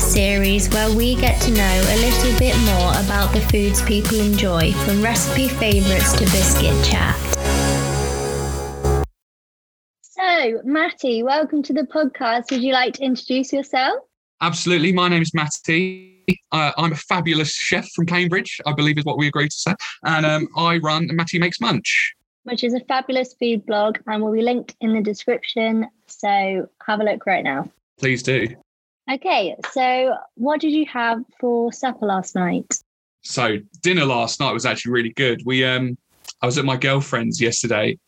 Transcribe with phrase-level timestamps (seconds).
[0.00, 4.18] podcast series where we get to know a little bit more about the foods people
[4.20, 7.16] enjoy, from recipe favourites to biscuit chat.
[10.02, 12.50] So, Matty, welcome to the podcast.
[12.50, 14.00] Would you like to introduce yourself?
[14.40, 14.92] Absolutely.
[14.92, 16.24] My name is Matty.
[16.52, 19.74] Uh, I'm a fabulous chef from Cambridge, I believe is what we agreed to say.
[20.04, 22.14] And um, I run Matty Makes Munch.
[22.44, 25.88] Which is a fabulous food blog and will be linked in the description.
[26.06, 27.70] So have a look right now.
[27.98, 28.56] Please do.
[29.12, 32.78] Okay, so what did you have for supper last night?
[33.22, 35.42] So dinner last night was actually really good.
[35.44, 35.98] We um
[36.42, 37.98] I was at my girlfriend's yesterday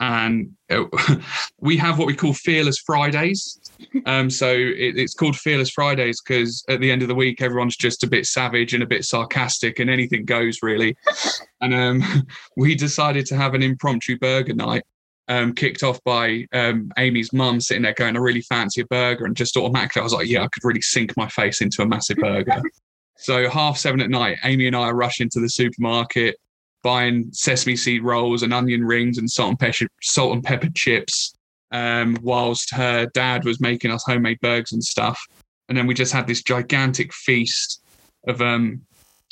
[0.00, 0.84] and uh,
[1.60, 3.58] we have what we call fearless fridays
[4.06, 7.76] um, so it, it's called fearless fridays because at the end of the week everyone's
[7.76, 10.96] just a bit savage and a bit sarcastic and anything goes really
[11.62, 14.84] and um, we decided to have an impromptu burger night
[15.28, 19.24] um, kicked off by um, Amy's mum sitting there going, I really fancy a burger.
[19.24, 21.86] And just automatically, I was like, yeah, I could really sink my face into a
[21.86, 22.62] massive burger.
[23.18, 26.36] so, half seven at night, Amy and I are rushing to the supermarket
[26.82, 31.34] buying sesame seed rolls and onion rings and salt and pepper, salt and pepper chips,
[31.72, 35.20] um, whilst her dad was making us homemade burgers and stuff.
[35.68, 37.82] And then we just had this gigantic feast
[38.28, 38.82] of um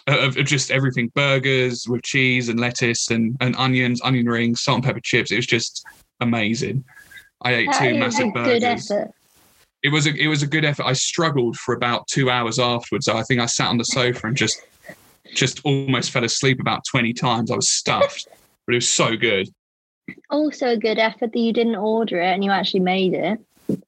[0.07, 4.77] of, of just everything burgers with cheese and lettuce and, and onions, onion rings, salt
[4.77, 5.33] and pepper chips.
[5.33, 5.85] It was just
[6.21, 6.85] amazing.
[7.43, 8.53] I ate That two massive a burgers.
[8.53, 9.11] good effort.
[9.83, 10.87] It was a it was a good effort.
[10.87, 13.07] I struggled for about two hours afterwards.
[13.07, 14.63] I think I sat on the sofa and just
[15.35, 17.51] just almost fell asleep about 20 times.
[17.51, 18.27] I was stuffed,
[18.67, 19.49] but it was so good.
[20.31, 23.41] Also, a good effort that you didn't order it and you actually made it.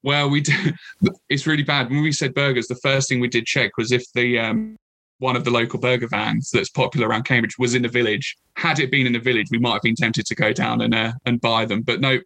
[0.03, 0.75] Well, we did,
[1.29, 1.91] it's really bad.
[1.91, 4.77] When we said burgers, the first thing we did check was if the um,
[5.19, 8.37] one of the local burger vans that's popular around Cambridge was in the village.
[8.55, 10.95] Had it been in the village, we might have been tempted to go down and
[10.95, 12.19] uh, and buy them, but no,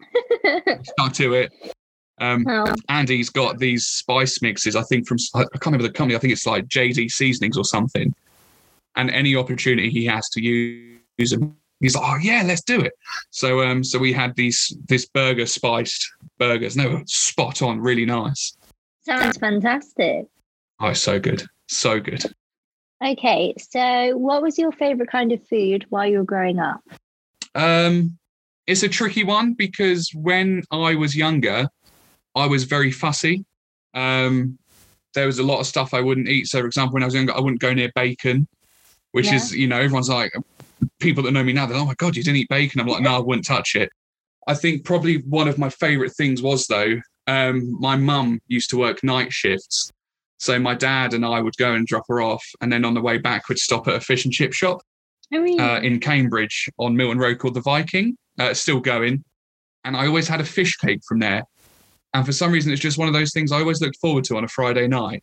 [0.83, 1.53] stuck to it.
[2.21, 4.77] Um, Oh, Andy's got these spice mixes.
[4.77, 6.17] I think from I can't remember the company.
[6.17, 8.15] I think it's like JD Seasonings or something.
[8.97, 12.93] And any opportunity he has to use them, he's like, "Oh yeah, let's do it."
[13.31, 16.77] So um, so we had these this burger spiced burgers.
[16.77, 18.57] And they were spot on, really nice.
[19.03, 20.27] sounds fantastic.
[20.81, 22.25] Oh, so good, so good.
[23.03, 26.81] Okay, so what was your favorite kind of food while you were growing up?
[27.55, 28.19] Um,
[28.67, 31.69] it's a tricky one because when I was younger,
[32.35, 33.45] I was very fussy.
[33.95, 34.59] Um,
[35.15, 36.47] there was a lot of stuff I wouldn't eat.
[36.49, 38.47] So, for example, when I was younger, I wouldn't go near bacon,
[39.13, 39.37] which Yeah.
[39.37, 40.33] is, you know, everyone's like,
[41.01, 42.81] people that know me now, they're, like, oh my God, you didn't eat bacon.
[42.81, 43.91] I'm like, no, I wouldn't touch it.
[44.47, 48.79] I think probably one of my favorite things was, though, um, my mum used to
[48.79, 49.91] work night shifts.
[50.41, 52.45] So, my dad and I would go and drop her off.
[52.61, 54.81] And then on the way back, we'd stop at a fish and chip shop
[55.33, 58.17] uh, in Cambridge on Milton Road called the Viking.
[58.39, 59.23] Uh, still going,
[59.85, 61.45] and I always had a fish cake from there.
[62.15, 64.37] And for some reason, it's just one of those things I always looked forward to
[64.39, 65.23] on a Friday night.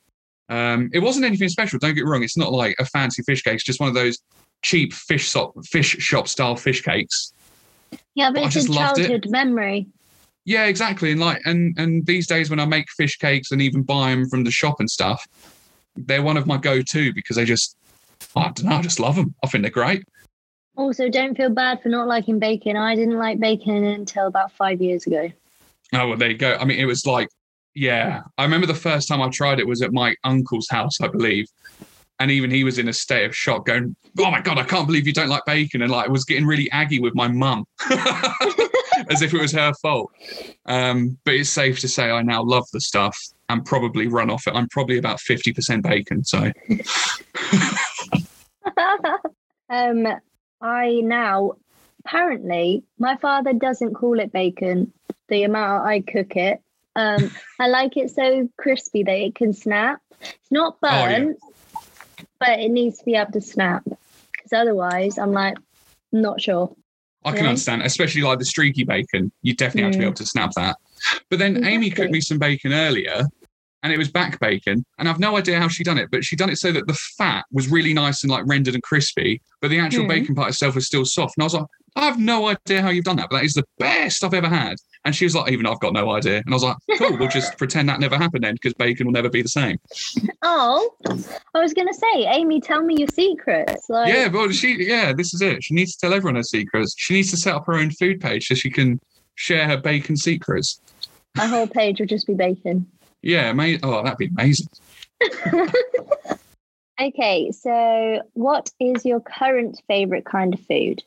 [0.50, 1.80] Um, it wasn't anything special.
[1.80, 3.56] Don't get me wrong; it's not like a fancy fish cake.
[3.56, 4.20] It's just one of those
[4.62, 7.34] cheap fish shop fish shop style fish cakes.
[8.14, 9.08] yeah, but I it's just a loved it.
[9.08, 9.88] childhood memory.
[10.48, 11.12] Yeah, exactly.
[11.12, 14.30] And like, and and these days when I make fish cakes and even buy them
[14.30, 15.28] from the shop and stuff,
[15.98, 17.76] they're one of my go-to because they just,
[18.34, 19.36] I don't know, I just love them.
[19.44, 20.06] I think they're great.
[20.78, 22.78] Also, don't feel bad for not liking bacon.
[22.78, 25.30] I didn't like bacon until about five years ago.
[25.94, 26.56] Oh, well, there you go.
[26.56, 27.28] I mean, it was like,
[27.76, 28.22] yeah.
[28.38, 31.48] I remember the first time I tried it was at my uncle's house, I believe.
[32.20, 34.88] And even he was in a state of shock, going, Oh my God, I can't
[34.88, 35.82] believe you don't like bacon.
[35.82, 37.66] And like, was getting really aggy with my mum
[39.10, 40.12] as if it was her fault.
[40.66, 43.18] Um, but it's safe to say I now love the stuff
[43.50, 44.56] and probably run off it.
[44.56, 46.24] I'm probably about 50% bacon.
[46.24, 46.40] So,
[49.70, 50.08] um,
[50.62, 51.54] I now
[52.06, 54.94] apparently my father doesn't call it bacon.
[55.30, 56.62] The amount I cook it,
[56.96, 60.02] um, I like it so crispy that it can snap.
[60.22, 61.26] It's not Oh, yeah.
[62.40, 63.84] But it needs to be able to snap.
[63.86, 65.58] Because otherwise, I'm like
[66.12, 66.76] not sure.
[67.26, 67.50] I can Yeah.
[67.50, 69.32] understand, especially like the streaky bacon.
[69.42, 70.08] You definitely have to be Mm.
[70.08, 70.78] able to snap that.
[71.30, 73.24] But then Amy cooked me some bacon earlier,
[73.84, 76.36] and it was back bacon, and I've no idea how she done it, but she
[76.36, 79.70] done it so that the fat was really nice and like rendered and crispy, but
[79.70, 80.10] the actual Mm.
[80.10, 81.36] bacon part itself was still soft.
[81.38, 81.66] And I was like,
[81.96, 84.48] I have no idea how you've done that, but that is the best I've ever
[84.50, 84.76] had.
[85.06, 86.38] And she was like, even I've got no idea.
[86.38, 89.14] And I was like, cool, we'll just pretend that never happened then, because bacon will
[89.14, 89.78] never be the same.
[90.44, 90.96] Oh,
[91.56, 93.90] I was gonna say, Amy, tell me your secrets.
[93.90, 95.64] Like, Yeah, well, she, yeah, this is it.
[95.64, 96.94] She needs to tell everyone her secrets.
[96.98, 99.00] She needs to set up her own food page so she can
[99.36, 100.80] share her bacon secrets.
[101.36, 102.88] my whole page would just be bacon.
[103.28, 104.68] Yeah, ama- oh, that'd be amazing.
[107.00, 111.04] Okay, so what is your current favorite kind of food?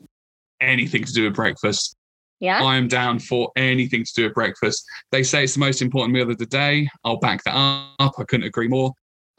[0.61, 1.97] Anything to do with breakfast.
[2.39, 2.63] Yeah.
[2.63, 4.85] I am down for anything to do with breakfast.
[5.11, 6.89] They say it's the most important meal of the day.
[7.03, 8.15] I'll back that up.
[8.17, 8.93] I couldn't agree more.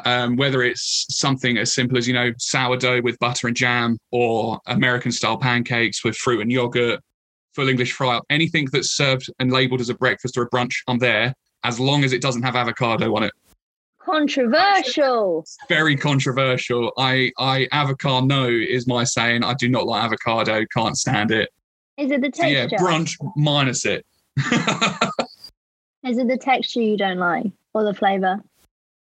[0.04, 4.60] Um, whether it's something as simple as, you know, sourdough with butter and jam or
[4.68, 7.00] American style pancakes with fruit and yogurt,
[7.56, 10.76] full English fry up, anything that's served and labeled as a breakfast or a brunch,
[10.90, 11.34] I'm there
[11.64, 13.34] as long as it doesn't have avocado on it.
[14.00, 15.46] Controversial.
[15.70, 16.92] Very controversial.
[16.98, 19.44] I, I, avocado no is my saying.
[19.44, 21.50] I do not like avocado, can't stand it.
[21.98, 22.86] Is it the So yeah, texture?
[22.86, 24.06] brunch minus it.
[26.04, 28.42] Is it the texture you don't like or the flavor?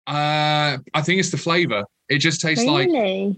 [0.05, 1.83] Uh, I think it's the flavor.
[2.09, 3.35] It just tastes like Really?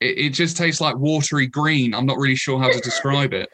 [0.00, 1.94] it, it just tastes like watery green.
[1.94, 3.48] I'm not really sure how to describe it.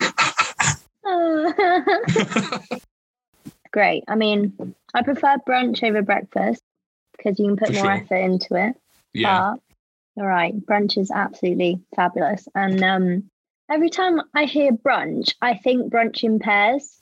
[3.72, 4.04] Great.
[4.08, 6.62] I mean, I prefer brunch over breakfast
[7.16, 7.92] because you can put For more sure.
[7.92, 8.76] effort into it.
[9.14, 9.54] yeah,
[10.16, 12.46] But, all right, brunch is absolutely fabulous.
[12.54, 13.30] And um,
[13.70, 16.98] every time I hear brunch, I think brunch in pairs.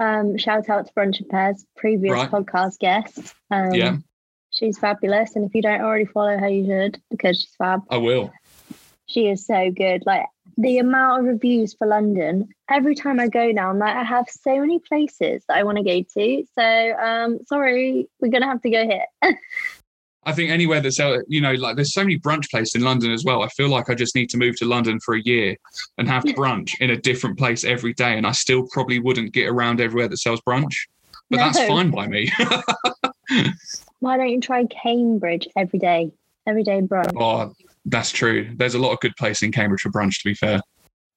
[0.00, 2.28] Um, shout out to Brunch in Pairs, previous Right.
[2.30, 3.32] podcast guest.
[3.50, 3.96] Um, yeah,
[4.50, 5.36] She's fabulous.
[5.36, 7.82] And if you don't already follow her, you should because she's fab.
[7.90, 8.32] I will.
[9.06, 10.04] She is so good.
[10.06, 10.26] Like
[10.56, 14.28] the amount of reviews for London, every time I go now, I'm like, I have
[14.28, 16.44] so many places that I want to go to.
[16.54, 19.06] So um sorry, we're gonna have to go here.
[20.26, 23.10] I think anywhere that's uh, you know like there's so many brunch places in London
[23.10, 23.42] as well.
[23.42, 25.56] I feel like I just need to move to London for a year
[25.98, 29.48] and have brunch in a different place every day, and I still probably wouldn't get
[29.48, 30.74] around everywhere that sells brunch.
[31.30, 32.30] But that's fine by me.
[34.00, 36.12] Why don't you try Cambridge every day?
[36.46, 37.12] Every day brunch.
[37.16, 37.52] oh,
[37.84, 38.50] that's true.
[38.56, 40.22] There's a lot of good places in Cambridge for brunch.
[40.22, 40.60] To be fair,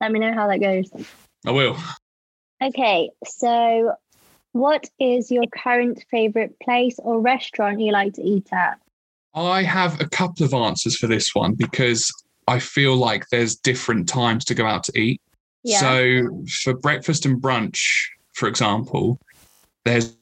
[0.01, 0.89] Let me know how that goes.
[1.45, 1.77] I will.
[2.61, 3.93] Okay, so
[4.51, 8.79] what is your current favorite place or restaurant you like to eat at?
[9.35, 12.11] I have a couple of answers for this one because
[12.47, 15.21] I feel like there's different times to go out to eat.
[15.63, 15.79] Yeah.
[15.79, 17.79] So for breakfast and brunch,
[18.33, 19.19] for example,
[19.85, 20.15] there's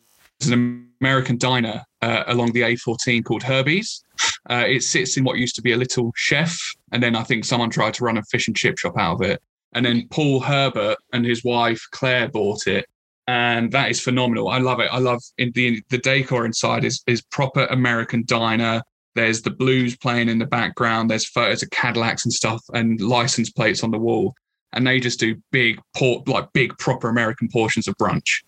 [0.46, 4.04] an American diner uh, along the A14 called Herbie's.
[4.50, 6.58] Uh, it sits in what used to be a little chef,
[6.92, 9.22] and then I think someone tried to run a fish and chip shop out of
[9.22, 9.42] it.
[9.74, 12.86] And then Paul Herbert and his wife Claire bought it,
[13.28, 14.50] and that is phenomenal.
[14.50, 14.90] I love it.
[14.92, 18.82] I love in the the decor inside is is proper American diner.
[19.16, 21.10] There's the blues playing in the background.
[21.10, 24.34] There's photos of Cadillacs and stuff, and license plates on the wall.
[24.74, 28.44] And they just do big port, like big proper American portions of brunch.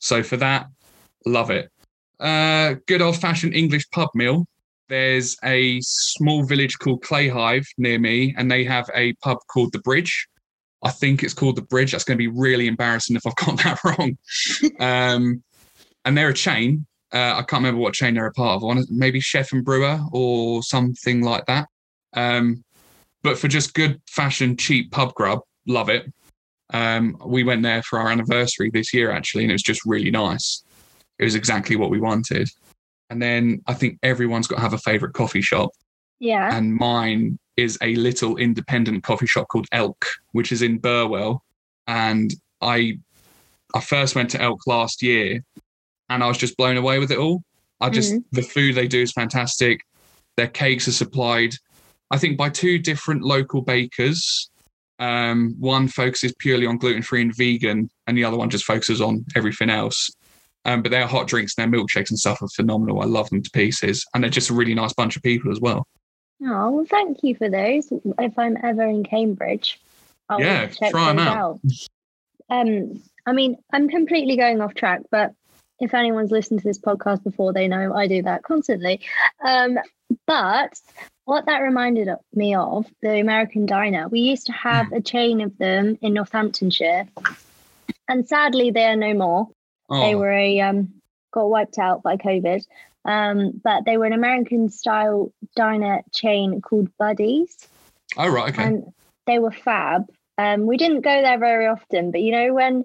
[0.00, 0.66] So for that,
[1.24, 1.70] love it.
[2.18, 4.46] Uh, good old fashioned English pub meal.
[4.88, 9.80] There's a small village called Clayhithe near me, and they have a pub called the
[9.80, 10.28] Bridge.
[10.82, 11.92] I think it's called the Bridge.
[11.92, 14.16] That's going to be really embarrassing if I've got that wrong.
[14.78, 15.42] um,
[16.04, 16.86] and they're a chain.
[17.12, 18.90] Uh, I can't remember what chain they're a part of.
[18.90, 21.66] Maybe Chef and Brewer or something like that.
[22.14, 22.64] Um,
[23.22, 26.12] but for just good fashion, cheap pub grub, love it.
[26.72, 30.10] Um, we went there for our anniversary this year actually, and it was just really
[30.10, 30.62] nice.
[31.18, 32.48] It was exactly what we wanted.
[33.10, 35.70] And then I think everyone's got to have a favorite coffee shop,
[36.18, 36.56] Yeah.
[36.56, 41.42] and mine is a little independent coffee shop called Elk, which is in Burwell.
[41.86, 42.98] And I,
[43.74, 45.40] I first went to Elk last year,
[46.08, 47.42] and I was just blown away with it all.
[47.80, 49.80] I just the food they do is fantastic.
[50.36, 51.54] Their cakes are supplied,
[52.10, 54.50] I think, by two different local bakers.
[54.98, 59.00] Um, one focuses purely on gluten free and vegan, and the other one just focuses
[59.00, 60.10] on everything else.
[60.66, 63.00] Um, but their hot drinks and their milkshakes and stuff are phenomenal.
[63.00, 65.60] I love them to pieces, and they're just a really nice bunch of people as
[65.60, 65.86] well.
[66.42, 67.90] Oh, well, thank you for those.
[68.18, 69.80] If I'm ever in Cambridge,
[70.28, 71.36] I'll Yeah, check try 'em those out.
[71.36, 71.60] out.
[72.50, 75.32] Um, I mean, I'm completely going off track, but
[75.80, 79.00] if anyone's listened to this podcast before, they know I do that constantly.
[79.44, 79.78] Um,
[80.26, 80.78] but
[81.26, 85.56] what that reminded me of the American Diner, we used to have a chain of
[85.58, 87.06] them in Northamptonshire,
[88.08, 89.48] and sadly, they are no more.
[89.90, 90.94] They Oh, were a um,
[91.32, 92.64] got wiped out by COVID.
[93.04, 97.56] Um, but they were an American style diner chain called Buddies,
[98.16, 98.64] oh right, okay.
[98.64, 98.84] and
[99.26, 100.06] they were fab.
[100.38, 102.84] Um, we didn't go there very often, but you know when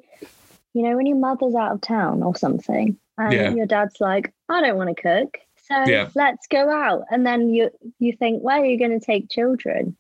[0.73, 3.49] you know when your mother's out of town or something, and Yeah.
[3.51, 6.09] your dad's like, "I don't want to cook, so Yeah.
[6.13, 9.97] let's go out." And then you you think, "Where are you going to take children?"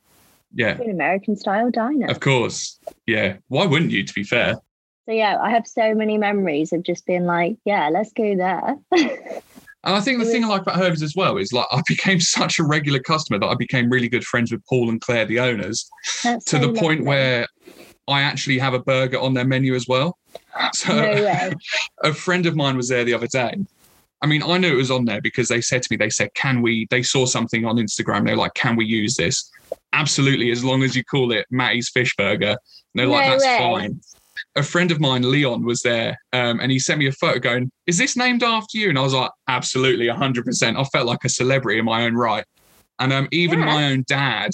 [0.53, 2.07] yeah, American style diner.
[2.07, 2.77] of course.
[3.07, 3.37] Yeah.
[3.47, 4.03] Why wouldn't you?
[4.03, 4.57] To be fair.
[5.05, 8.75] So yeah, I have so many memories of just being like, "Yeah, let's go there."
[9.83, 12.19] And I think the thing I like about Herbs as well is like I became
[12.19, 15.39] such a regular customer that I became really good friends with Paul and Claire, the
[15.39, 15.89] owners,
[16.23, 17.47] That's to so the point where
[18.07, 20.17] I actually have a burger on their menu as well.
[20.73, 21.51] So no
[22.03, 23.55] a friend of mine was there the other day.
[24.21, 26.33] I mean, I knew it was on there because they said to me, they said,
[26.35, 28.25] can we, they saw something on Instagram.
[28.25, 29.49] They're like, can we use this?
[29.93, 32.49] Absolutely, as long as you call it Matty's Fish Burger.
[32.51, 32.57] And
[32.95, 33.57] they're like, that's way.
[33.57, 34.01] fine.
[34.55, 37.71] A friend of mine, Leon, was there, um, and he sent me a photo going,
[37.87, 41.23] "Is this named after you?" And I was like, "Absolutely, hundred percent." I felt like
[41.23, 42.43] a celebrity in my own right,
[42.99, 43.65] and um, even Yeah.
[43.65, 44.51] my own dad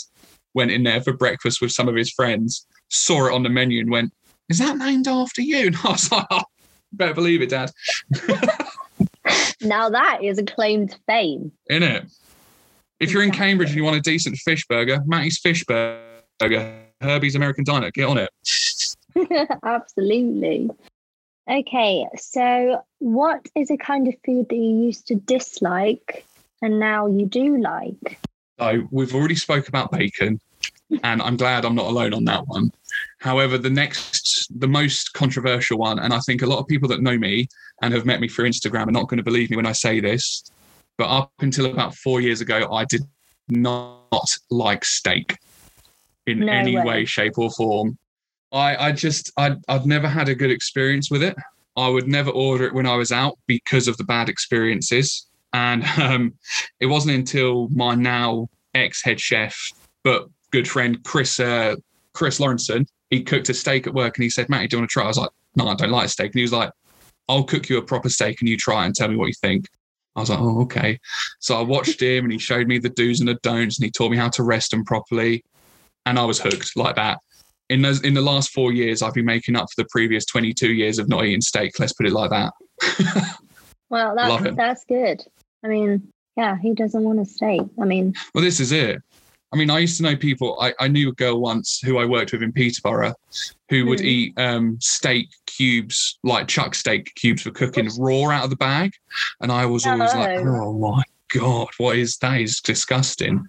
[0.53, 3.79] went in there for breakfast with some of his friends, saw it on the menu,
[3.81, 4.13] and went,
[4.49, 6.43] "Is that named after you?" And I was like, oh,
[6.93, 7.71] "Better believe it, Dad."
[9.61, 11.51] Now that is a claim to fame.
[11.67, 12.05] In it.
[12.99, 13.31] If you're in.
[13.31, 18.05] Cambridge and you want a decent fish burger, Matty's Fish Burger, Herbie's American Diner, get
[18.07, 18.29] on it.
[19.63, 20.69] Absolutely.
[21.49, 26.25] Okay, so what is a kind of food that you used to dislike
[26.61, 28.19] and now you do like?
[28.59, 30.41] So we've already spoke about bacon,
[31.03, 32.71] and I'm glad I'm not alone on that one.
[33.19, 37.01] However, the next, the most controversial one, and I think a lot of people that
[37.01, 37.47] know me
[37.81, 39.99] and have met me through Instagram are not going to believe me when I say
[39.99, 40.43] this,
[40.97, 43.03] but up until about four years ago, I did
[43.47, 45.37] not like steak
[46.25, 46.83] in No any way.
[46.83, 47.97] way, shape, or form.
[48.51, 51.35] I, I just, I'd, I'd never had a good experience with it.
[51.75, 55.27] I would never order it when I was out because of the bad experiences.
[55.53, 56.33] And um,
[56.79, 59.55] it wasn't until my now ex head chef,
[60.03, 61.75] but good friend Chris uh,
[62.13, 64.89] Chris Lawrenson, he cooked a steak at work and he said, Matty, do you want
[64.89, 65.03] to try?
[65.03, 66.27] I was like, No, I don't like steak.
[66.27, 66.71] And he was like,
[67.29, 69.67] I'll cook you a proper steak and you try and tell me what you think.
[70.15, 70.99] I was like, Oh, okay.
[71.39, 73.91] So I watched him and he showed me the do's and the don'ts and he
[73.91, 75.43] taught me how to rest them properly.
[76.05, 77.19] And I was hooked like that.
[77.69, 80.71] In those in the last four years, I've been making up for the previous 22
[80.73, 81.79] years of not eating steak.
[81.79, 82.53] Let's put it like that.
[83.89, 85.21] Well, Love that's good.
[85.63, 87.61] I mean, yeah, who doesn't want a steak?
[87.81, 89.01] I mean, Well, this is it.
[89.53, 90.59] I mean, I used to know people.
[90.61, 93.13] I, I knew a girl once who I worked with in Peterborough
[93.69, 94.05] who would Hmm.
[94.05, 98.91] eat um, steak cubes, like chuck steak cubes for cooking, raw out of the bag.
[99.39, 100.63] And I was always like, No.
[100.65, 101.03] oh my
[101.33, 102.39] God, what is that?
[102.39, 103.45] Is disgusting.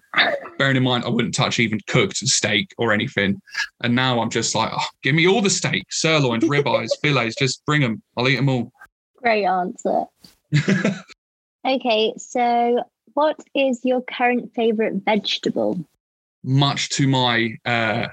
[0.57, 3.41] Bearing in mind, I wouldn't touch even cooked steak or anything.
[3.81, 7.65] And now I'm just like, oh, give me all the steak, sirloins, ribeyes, fillets, just
[7.65, 8.01] bring them.
[8.17, 8.71] I'll eat them all.
[9.17, 10.05] great answer.
[11.67, 12.81] Okay, so
[13.15, 15.85] what is your current favorite vegetable?
[16.43, 18.07] much to my uh,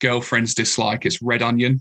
[0.00, 1.80] girlfriend's dislike, it's red onion.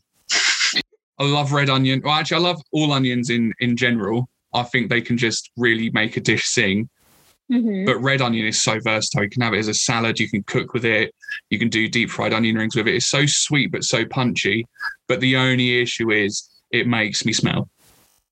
[1.20, 2.02] I love red onion.
[2.04, 4.28] Well, actually, I love all onions in in general.
[4.54, 6.90] I think they can just really make a dish sing.
[7.52, 7.86] Mhm.
[7.86, 9.24] But red onion is so versatile.
[9.24, 10.20] You can have it as a salad.
[10.20, 11.14] You can cook with it.
[11.50, 12.96] You can do deep fried onion rings with it.
[12.96, 14.66] It's so sweet but so punchy.
[15.08, 17.70] But the only issue is it makes me smell.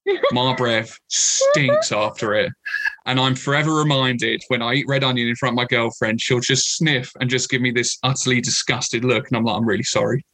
[0.32, 2.52] My breath stinks after it.
[3.06, 6.40] And I'm forever reminded when I eat red onion in front of my girlfriend, she'll
[6.40, 9.28] just sniff and just give me this utterly disgusted look.
[9.28, 10.26] And I'm like, I'm really sorry.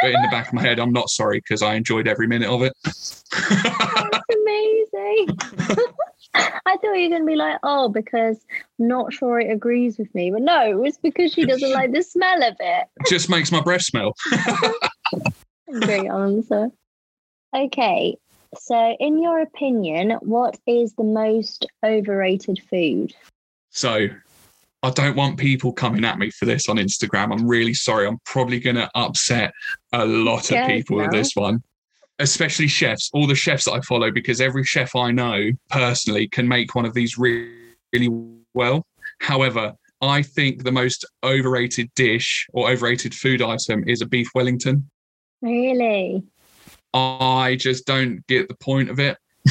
[0.00, 2.48] But in the back of my head, I'm not sorry because I enjoyed every minute
[2.48, 2.72] of it.
[4.32, 5.38] Amazing.
[6.34, 8.38] I thought you were going to be like, oh, because
[8.80, 10.30] I'm not sure it agrees with me.
[10.30, 12.86] But no, it's because she doesn't like the smell of it.
[13.08, 14.14] Just makes my breath smell.
[15.80, 16.70] Great answer.
[17.54, 18.16] Okay,
[18.58, 23.14] so in your opinion, what is the most overrated food?
[23.70, 24.08] So
[24.82, 27.32] I don't want people coming at me for this on Instagram.
[27.32, 28.06] I'm really sorry.
[28.06, 29.52] I'm probably going to upset
[29.92, 31.62] a lot of people with this one,
[32.18, 36.46] especially chefs, all the chefs that I follow, because every chef I know personally can
[36.46, 37.50] make one of these really,
[37.92, 38.08] really
[38.54, 38.86] well.
[39.20, 44.88] However, I think the most overrated dish or overrated food item is a beef Wellington.
[45.40, 46.22] Really?
[46.92, 49.16] I just don't get the point of it.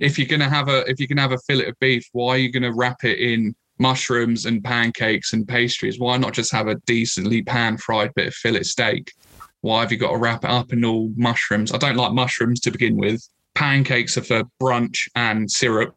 [0.00, 2.38] if you're gonna have a if you're gonna have a fillet of beef, why are
[2.38, 5.98] you gonna wrap it in mushrooms and pancakes and pastries?
[5.98, 9.12] Why not just have a decently pan fried bit of fillet steak?
[9.60, 11.72] Why have you got to wrap it up in all mushrooms?
[11.72, 13.26] I don't like mushrooms to begin with.
[13.54, 15.96] Pancakes are for brunch and syrup.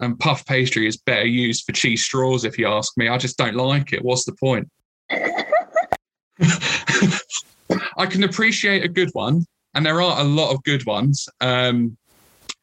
[0.00, 3.08] And puff pastry is better used for cheese straws, if you ask me.
[3.08, 4.04] I just don't like it.
[4.04, 4.68] What's the point?
[7.96, 11.28] I can appreciate a good one, and there are a lot of good ones.
[11.40, 11.96] Um,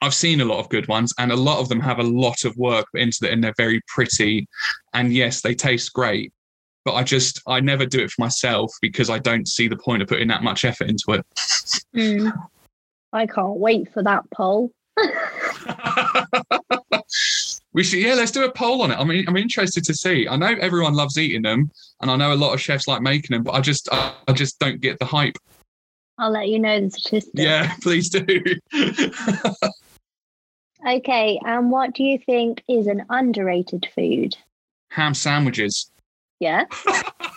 [0.01, 2.43] I've seen a lot of good ones, and a lot of them have a lot
[2.45, 4.47] of work into it, and they're very pretty.
[4.93, 6.31] And yes, they taste great,
[6.85, 10.01] but I just I never do it for myself because I don't see the point
[10.01, 11.25] of putting that much effort into it.
[11.93, 12.29] Hmm.
[13.11, 14.71] I can't wait for that poll.
[17.73, 18.99] we should yeah, let's do a poll on it.
[18.99, 20.27] I mean, I'm interested to see.
[20.27, 21.71] I know everyone loves eating them,
[22.01, 24.33] and I know a lot of chefs like making them, but I just I, I
[24.33, 25.37] just don't get the hype.
[26.17, 27.33] I'll let you know the statistics.
[27.33, 28.25] Yeah, please do.
[30.85, 34.35] Okay, and what do you think is an underrated food?
[34.89, 35.89] Ham sandwiches.
[36.43, 36.65] Yeah.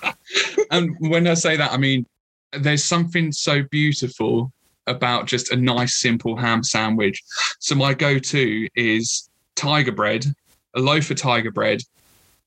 [0.72, 2.06] and when I say that, I mean
[2.52, 4.52] there's something so beautiful
[4.88, 7.22] about just a nice, simple ham sandwich.
[7.60, 10.26] So my go-to is tiger bread,
[10.74, 11.80] a loaf of tiger bread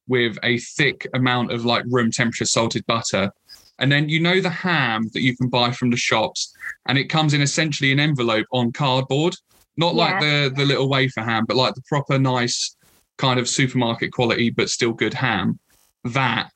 [0.07, 3.31] with a thick amount of like room temperature salted butter,
[3.77, 6.53] And then you know the ham that you can buy from the shops,
[6.87, 9.35] and it comes in essentially an envelope on cardboard,
[9.77, 12.75] not like the the little wafer ham, but like the proper nice
[13.17, 15.59] kind of supermarket quality, but still good ham.
[16.03, 16.51] That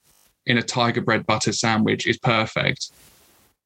[0.45, 2.91] in a tiger bread butter sandwich is perfect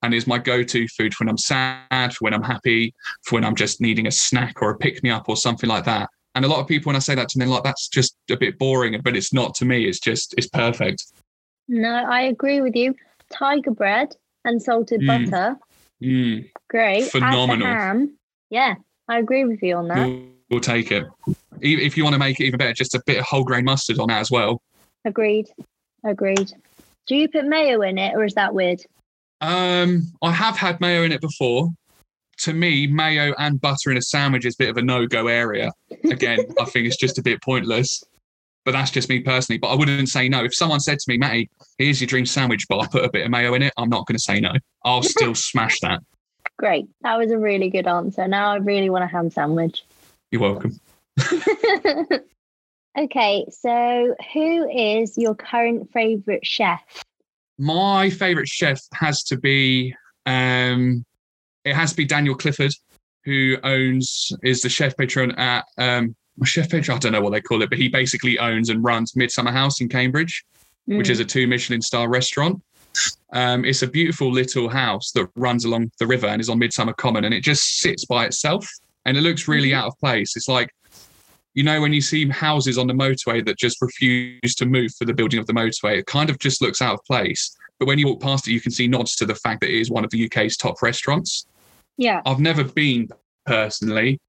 [0.03, 2.93] and is my go-to food for when I'm sad, for when I'm happy,
[3.23, 6.09] for when I'm just needing a snack or a pick-me-up or something like that.
[6.35, 8.37] And a lot of people, when I say that to them, like that's just a
[8.37, 9.85] bit boring, but it's not to me.
[9.85, 11.03] It's just it's perfect.
[11.67, 12.93] No, I agree with you.
[13.31, 14.15] Tiger bread
[14.45, 15.25] and salted Mm.
[15.25, 15.57] butter,
[16.01, 17.05] Mm, great.
[17.05, 17.67] Phenomenal.
[17.67, 18.17] ham.
[18.51, 18.75] Yeah,
[19.07, 19.97] I agree with you on that.
[19.97, 21.05] we'll, we'll take it.
[21.59, 23.97] If you want to make it even better, just a bit of whole grain mustard
[23.99, 24.61] on that as well.
[25.05, 25.47] Agreed.
[26.05, 26.53] Agreed.
[27.07, 28.81] Do you put mayo in it, or is that weird?
[29.41, 31.69] Um, I have had mayo in it before.
[32.41, 35.71] To me, mayo and butter in a sandwich is a bit of a no-go area.
[36.11, 38.03] Again, I think it's just a bit pointless.
[38.63, 39.57] But that's just me personally.
[39.57, 40.43] But I wouldn't say no.
[40.43, 43.25] If someone said to me, Matty, here's your dream sandwich, but I put a bit
[43.25, 44.51] of mayo in it, I'm not going to say no.
[44.83, 46.01] I'll still smash that.
[46.57, 46.87] Great.
[47.01, 48.27] That was a really good answer.
[48.27, 49.85] Now I really want a ham sandwich.
[50.31, 50.79] You're welcome.
[52.97, 56.81] okay, so who is your current favorite chef?
[57.57, 59.93] My favorite chef has to be
[60.25, 61.05] um,
[61.63, 62.73] it has to be Daniel Clifford,
[63.25, 66.95] who owns is the chef patron at um, chef patron.
[66.95, 69.81] I don't know what they call it, but he basically owns and runs Midsummer House
[69.81, 70.43] in Cambridge,
[70.85, 71.11] which Mm.
[71.11, 72.61] is a two Michelin star restaurant.
[73.33, 76.93] Um, it's a beautiful little house that runs along the river and is on Midsummer
[76.93, 78.67] Common, and it just sits by itself,
[79.05, 79.77] and it looks really Mhm.
[79.77, 80.35] out of place.
[80.35, 80.69] It's like
[81.57, 85.05] you know when you see houses on the motorway that just refuse to move for
[85.05, 87.57] the building of the motorway, it kind of just looks out of place.
[87.79, 89.79] But when you walk past it, you can see nods to the fact that it
[89.81, 91.47] is one of the UK's top restaurants.
[91.97, 92.21] yeah.
[92.27, 93.07] I've never been
[93.47, 94.19] personally,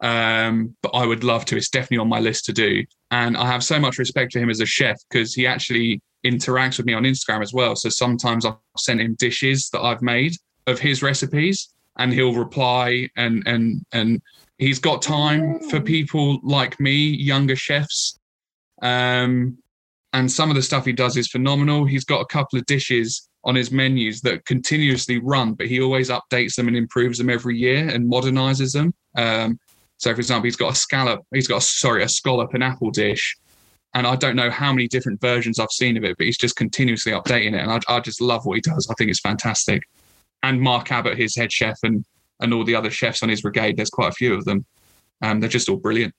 [0.00, 1.58] um, but I would love to.
[1.58, 2.82] It's definitely on my list to do.
[3.10, 6.78] And I have so much respect for him as a chef because he actually interacts
[6.78, 7.76] with me on Instagram as well.
[7.76, 10.32] So sometimes I've sent him dishes that I've made
[10.66, 14.22] of his recipes, and he'll reply and and and
[14.58, 18.18] he's got time for people like me, younger chefs.
[18.82, 19.58] Um,
[20.12, 21.84] and some of the stuff he does is phenomenal.
[21.84, 26.10] He's got a couple of dishes on his menus that continuously run, but he always
[26.10, 28.92] updates them and improves them every year and modernizes them.
[29.16, 29.58] Um,
[29.98, 32.90] so, for example, he's got a scallop, he's got a, sorry, a scallop and apple
[32.90, 33.36] dish,
[33.94, 36.56] and I don't know how many different versions I've seen of it, but he's just
[36.56, 38.88] continuously updating it, and I, I just love what he does.
[38.90, 39.82] I think it's fantastic.
[40.42, 42.04] And Mark Abbott, his head chef, and
[42.40, 44.64] and all the other chefs on his brigade, there's quite a few of them.
[45.22, 46.14] Um, they're just all brilliant.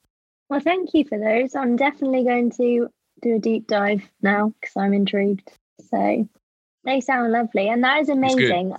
[0.49, 1.55] Well, thank you for those.
[1.55, 2.89] I'm definitely going to
[3.21, 5.49] do a deep dive now because I'm intrigued.
[5.89, 6.27] So
[6.83, 7.69] they sound lovely.
[7.69, 8.75] And that is amazing.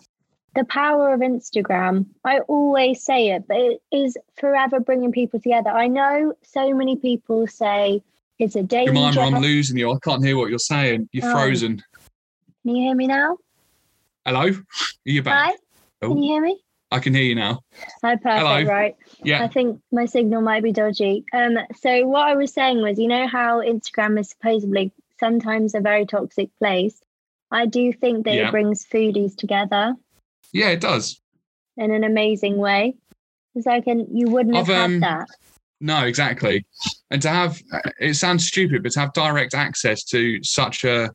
[0.57, 2.07] The power of Instagram.
[2.24, 5.70] I always say it, but it is forever bringing people together.
[5.70, 8.03] I know so many people say
[8.40, 9.35] it's a daily Reminder, job.
[9.35, 9.92] I'm losing you.
[9.92, 11.09] I can't hear what you're saying.
[11.12, 11.33] You're Oh.
[11.33, 11.81] frozen.
[12.62, 13.37] Can you hear me now?
[14.26, 14.40] Hello?
[14.40, 14.55] Are
[15.05, 15.50] you back?
[15.50, 15.57] Hi?
[16.03, 16.09] Oh.
[16.09, 16.61] Can you hear me?
[16.90, 17.61] I can hear you now.
[18.03, 18.62] Hi, perfect, Hello.
[18.64, 18.96] right.
[19.22, 19.44] Yeah.
[19.44, 21.24] I think my signal might be dodgy.
[21.33, 25.81] Um, so what I was saying was, you know how Instagram is supposedly sometimes a
[25.81, 27.00] very toxic place.
[27.50, 28.48] I do think that Yeah.
[28.48, 29.94] it brings foodies together
[30.53, 31.20] Yeah, it does.
[31.76, 32.94] in an amazing way.
[33.55, 35.29] It's like an, you wouldn't have I've, had um, that.
[35.81, 36.66] No, exactly.
[37.11, 37.61] And to have
[37.98, 41.11] it sounds stupid, but to have direct access to such a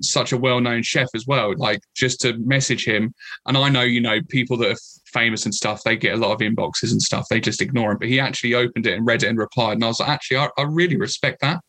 [0.00, 3.12] such a well-known chef as well, like just to message him.
[3.46, 6.32] And I know, you know, people that are famous and stuff, they get a lot
[6.32, 7.26] of inboxes and stuff.
[7.28, 7.98] They just ignore him.
[7.98, 9.74] But he actually opened it and read it and replied.
[9.74, 11.60] And I was like, actually, I, I really respect that.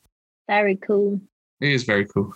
[0.48, 1.20] Very cool.
[1.62, 2.34] It is very cool.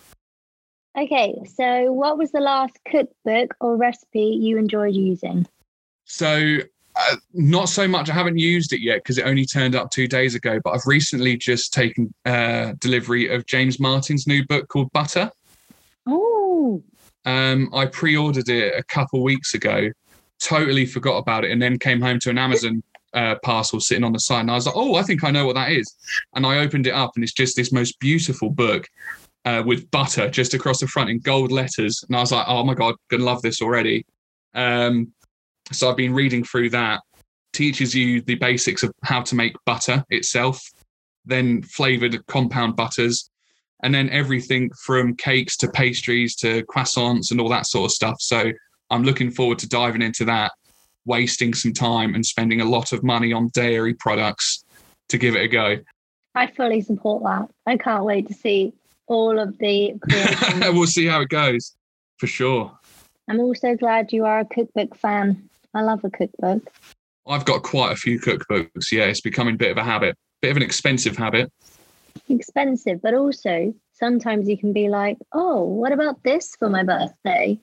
[0.98, 5.46] Okay, so what was the last cookbook or recipe you enjoyed using?
[6.06, 6.58] So,
[6.96, 8.10] uh, not so much.
[8.10, 10.58] I haven't used it yet because it only turned up two days ago.
[10.64, 15.30] But I've recently just taken uh, delivery of James Martin's new book called Butter.
[16.08, 16.82] Oh,
[17.26, 19.90] Um, I pre-ordered it a couple weeks ago,
[20.40, 24.12] totally forgot about it, and then came home to an Amazon uh, parcel sitting on
[24.12, 25.94] the side, and I was like, "Oh, I think I know what that is."
[26.34, 28.86] And I opened it up, and it's just this most beautiful book
[29.44, 32.64] uh, with butter just across the front in gold letters, and I was like, "Oh
[32.64, 34.04] my god, gonna love this already."
[34.54, 35.12] Um,
[35.72, 37.02] so I've been reading through that.
[37.52, 40.62] Teaches you the basics of how to make butter itself,
[41.24, 43.30] then flavored compound butters,
[43.82, 48.16] and then everything from cakes to pastries to croissants and all that sort of stuff.
[48.20, 48.52] So
[48.90, 50.52] I'm looking forward to diving into that,
[51.04, 54.64] wasting some time and spending a lot of money on dairy products
[55.08, 55.76] to give it a go.
[56.34, 57.48] I fully support that.
[57.66, 58.72] I can't wait to see
[59.06, 59.94] all of the
[60.72, 61.74] we'll see how it goes
[62.18, 62.78] for sure.
[63.28, 65.48] I'm also glad you are a cookbook fan.
[65.74, 66.62] I love a cookbook.
[67.26, 68.90] I've got quite a few cookbooks.
[68.90, 71.52] Yeah, it's becoming a bit of a habit, bit of an expensive habit.
[72.30, 77.60] Expensive, but also sometimes you can be like, oh, what about this for my birthday?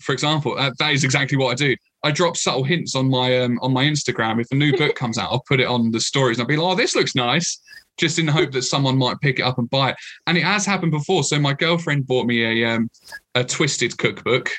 [0.00, 1.76] for example, uh, that is exactly what I do.
[2.02, 4.40] I drop subtle hints on my um, on my Instagram.
[4.40, 6.56] If a new book comes out, I'll put it on the stories and I'll be
[6.56, 7.58] like, "Oh, this looks nice,"
[7.96, 9.96] just in the hope that someone might pick it up and buy it.
[10.26, 11.24] And it has happened before.
[11.24, 12.90] So my girlfriend bought me a um,
[13.34, 14.50] a twisted cookbook.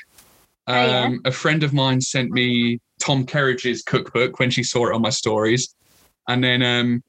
[0.66, 1.16] Um, Oh, yeah?
[1.24, 5.10] A friend of mine sent me Tom Kerridge's cookbook when she saw it on my
[5.10, 5.74] stories,
[6.28, 7.02] and then um,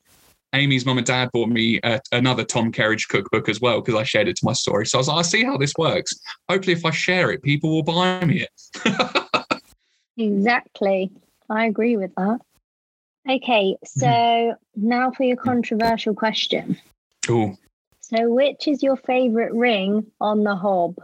[0.54, 4.04] Amy's mum and dad bought me a, another Tom Kerridge cookbook as well because I
[4.04, 4.86] shared it to my story.
[4.86, 6.12] So I was like, I see how this works.
[6.50, 9.36] Hopefully, if I share it, people will buy me it.
[10.20, 11.12] Exactly.
[11.50, 12.40] I agree with that.
[13.30, 14.88] Okay, so mm-hmm.
[14.88, 16.78] now for your controversial question.
[17.26, 17.58] Cool.
[18.02, 20.96] So, which is your favorite ring on the hob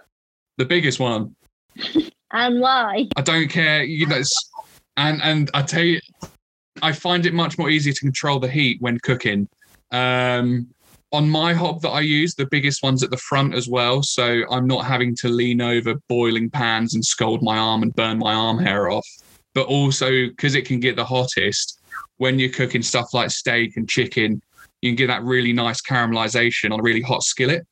[0.58, 1.36] The biggest one.
[2.31, 3.08] and why?
[3.15, 3.84] I don't care.
[3.84, 4.51] You know, it's-
[4.97, 5.99] and and I tell you,
[6.81, 9.47] I find it much more easy to control the heat when cooking.
[9.91, 10.67] Um,
[11.11, 14.41] on my hob that I use, the biggest one's at the front as well, so
[14.51, 18.33] I'm not having to lean over boiling pans and scald my arm and burn my
[18.33, 19.07] arm hair off.
[19.53, 21.79] But also because it can get the hottest
[22.17, 24.41] when you're cooking stuff like steak and chicken,
[24.81, 27.65] you can get that really nice caramelization on a really hot skillet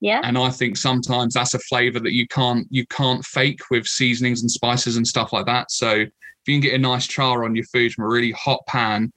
[0.00, 0.20] Yeah.
[0.22, 4.42] and I think sometimes that's a flavor that you can't you can't fake with seasonings
[4.42, 5.70] and spices and stuff like that.
[5.70, 6.04] So
[6.48, 9.12] you can get a nice char on your food from a really hot pan,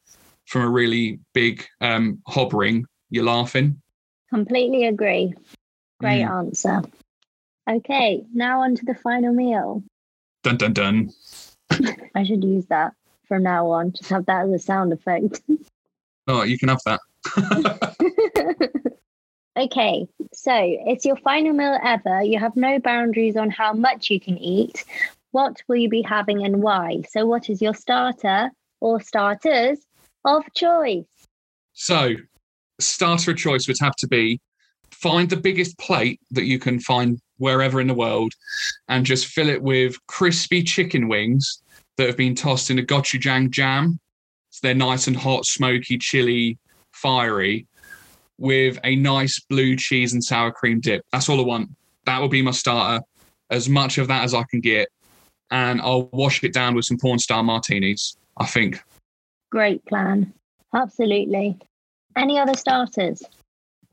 [0.46, 3.82] from a really big um, hob ring, you're laughing.
[4.30, 5.34] Completely agree.
[6.00, 6.48] Great Mm.
[6.48, 6.82] answer.
[7.70, 9.84] Okay, now on to the final meal.
[10.44, 11.12] Dun dun dun.
[12.16, 12.94] I should use that
[13.28, 13.94] from now on.
[13.94, 15.42] Just have that as a sound effect.
[16.28, 17.00] Oh, you can have that.
[19.58, 22.24] okay, so it's your final meal ever.
[22.24, 24.84] You have no boundaries on how much you can eat.
[25.32, 27.04] What will you be having and why?
[27.10, 29.80] So, what is your starter or starters
[30.26, 31.06] of choice?
[31.74, 32.16] So,
[32.80, 34.40] starter of choice would have to be
[34.92, 38.34] find the biggest plate that you can find wherever in the world
[38.88, 41.64] and just fill it with crispy chicken wings
[41.98, 44.00] that have been tossed in a gochujang jam.
[44.50, 46.58] So they're nice and hot, smoky, chili,
[46.92, 47.66] fiery,
[48.38, 51.04] with a nice blue cheese and sour cream dip.
[51.12, 51.70] That's all I want.
[52.06, 53.04] That will be my starter.
[53.50, 54.88] As much of that as I can get.
[55.52, 58.82] And I'll wash it down with some porn star martinis, I think.
[59.52, 60.34] Great plan.
[60.74, 61.58] Absolutely.
[62.16, 63.22] Any other starters?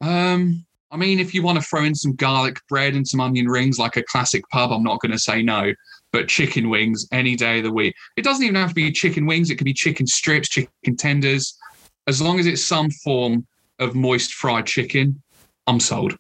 [0.01, 3.49] Um, I mean, if you want to throw in some garlic bread and some onion
[3.49, 5.73] rings like a classic pub, I'm not going to say no.
[6.13, 7.95] But chicken wings any day of the week.
[8.17, 9.51] It doesn't even have to be chicken wings.
[9.51, 11.59] It could be chicken strips, chicken tenders.
[12.07, 13.47] As long as it's some form
[13.79, 15.23] of moist fried chicken,
[15.67, 16.17] I'm sold.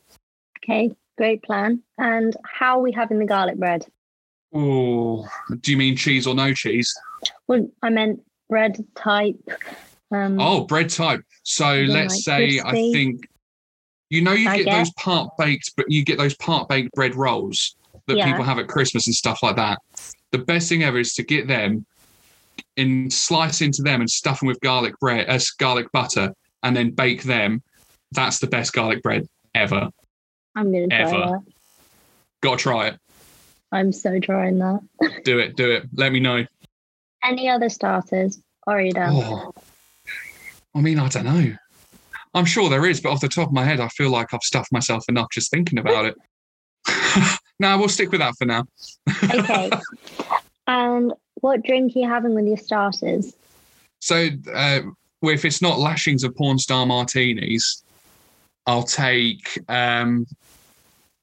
[0.63, 1.83] Okay, great plan.
[1.97, 3.87] And how are we having the garlic bread?
[4.55, 5.27] Oh,
[5.61, 6.95] do you mean cheese or no cheese?
[7.47, 9.37] Well, I meant bread type.
[10.11, 11.23] Um, Oh, bread type.
[11.43, 13.29] So let's like say I think
[14.11, 17.77] you know you get those part baked, but you get those part baked bread rolls
[18.07, 18.25] that Yeah.
[18.25, 19.79] people have at Christmas and stuff like that.
[20.33, 21.85] The best thing ever is to get them
[22.77, 26.33] and slice into them and stuff them with garlic bread, uh, garlic butter,
[26.63, 27.63] and then bake them.
[28.13, 29.91] That's the best garlic bread ever.
[30.55, 31.11] I'm try ever.
[31.11, 31.43] that.
[32.41, 32.99] Got to try it.
[33.73, 34.81] I'm so trying that.
[35.25, 35.57] Do it.
[35.57, 35.85] Do it.
[35.95, 36.47] Let me know.
[37.23, 38.41] Any other starters?
[38.67, 39.13] Or are you done?
[39.15, 39.53] Oh,
[40.75, 41.55] I mean, I don't know.
[42.35, 44.43] I'm sure there is, but off the top of my head, I feel like I've
[44.43, 46.15] stuffed myself enough just thinking about it.
[47.59, 48.65] no, we'll stick with that for now.
[49.25, 49.71] Okay.
[50.67, 53.35] and what drink are you having with your starters?
[54.01, 54.81] So, uh,
[55.23, 57.83] if it's not lashings of porn star martinis,
[58.67, 60.27] I'll take um,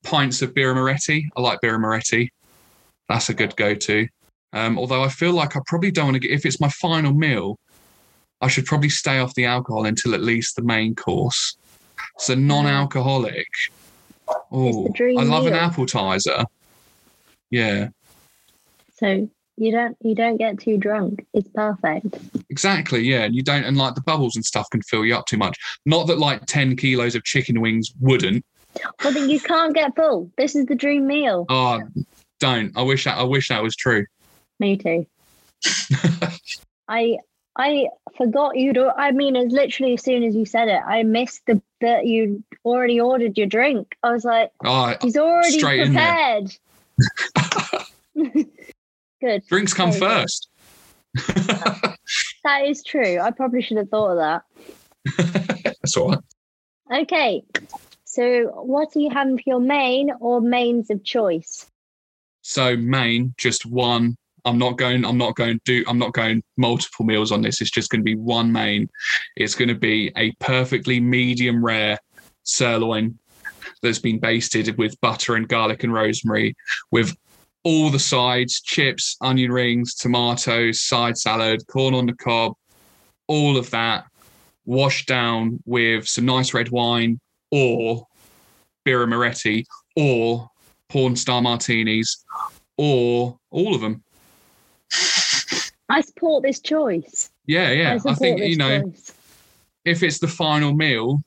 [0.03, 1.29] pints of Birra Moretti.
[1.38, 2.31] I like Birra Moretti.
[3.09, 4.07] That's a good go-to.
[4.53, 7.13] Um, although I feel like I probably don't want to get if it's my final
[7.13, 7.57] meal,
[8.41, 11.57] I should probably stay off the alcohol until at least the main course.
[12.19, 13.47] So non-alcoholic.
[14.51, 16.45] Oh, I love an appetizer.
[17.51, 17.89] Yeah,
[18.99, 21.25] So you don't you don't get too drunk.
[21.33, 22.17] It's perfect.
[22.49, 23.01] exactly.
[23.01, 25.37] Yeah, and you don't, and like the bubbles and stuff can fill you up too
[25.37, 25.57] much.
[25.85, 28.43] Not that like ten kilos of chicken wings wouldn't.
[29.03, 30.29] Well, then you can't get full.
[30.37, 31.45] This is the dream meal.
[31.49, 31.81] Oh,
[32.39, 32.76] don't.
[32.76, 33.17] I wish that.
[33.17, 34.06] I wish that was true.
[34.60, 35.06] Me too.
[36.88, 37.17] I
[37.58, 38.78] I forgot you'd.
[38.78, 42.43] I mean, as literally as soon as you said it, I missed the that you
[42.63, 43.95] already ordered your drink.
[44.04, 46.15] I was like, Oh, he's already Straight in there.
[46.15, 46.56] prepared.
[49.21, 49.43] Good.
[49.48, 50.50] drinks come first.
[52.45, 53.19] That is true.
[53.19, 54.43] I probably should have thought of that.
[55.82, 57.02] That's all right.
[57.02, 57.43] Okay.
[58.04, 61.65] So, what are you having for your main or mains of choice?
[62.47, 64.15] So main, just one.
[64.45, 65.03] I'm not going.
[65.03, 65.60] I'm not going.
[65.65, 65.84] Do.
[65.88, 67.60] I'm not going multiple meals on this.
[67.60, 68.88] It's just going to be one main.
[69.36, 71.97] It's going to be a perfectly medium rare
[72.43, 73.17] sirloin
[73.81, 76.55] that's been basted with butter and garlic and rosemary,
[76.91, 77.17] with
[77.63, 82.53] all the sides, chips, onion rings, tomatoes, side salad, corn on the cob,
[83.25, 84.05] all of that
[84.65, 88.05] washed down with some nice red wine or
[88.86, 90.47] Birra Moretti or
[90.89, 92.24] porn star martinis
[92.78, 94.04] or all of them.
[95.89, 97.30] I support this choice.
[97.45, 97.98] Yeah, yeah.
[98.06, 99.13] I, I think, you know, choice.
[99.86, 101.21] if it's the final meal,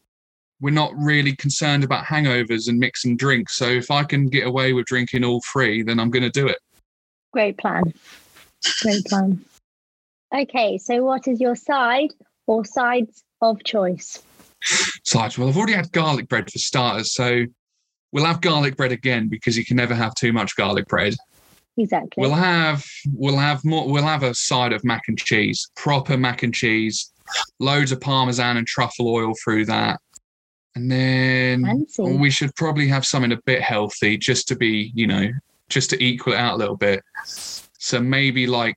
[0.60, 3.56] we're not really concerned about hangovers and mixing drinks.
[3.56, 6.48] So if I can get away with drinking all three, then I'm going to do
[6.48, 6.58] it.
[7.32, 7.92] Great plan.
[8.82, 9.44] Great plan.
[10.34, 12.10] Okay, so what is your side
[12.46, 14.22] or sides of choice?
[15.04, 15.38] Sides.
[15.38, 17.44] Well, I've already had garlic bread for starters, so
[18.12, 21.14] we'll have garlic bread again because you can never have too much garlic bread.
[21.76, 22.20] Exactly.
[22.20, 26.42] We'll have we'll have more we'll have a side of mac and cheese, proper mac
[26.42, 27.12] and cheese,
[27.60, 30.00] loads of parmesan and truffle oil through that.
[30.74, 32.16] And then Fancy.
[32.16, 35.28] we should probably have something a bit healthy just to be, you know,
[35.68, 37.02] just to equal it out a little bit.
[37.24, 38.76] So maybe like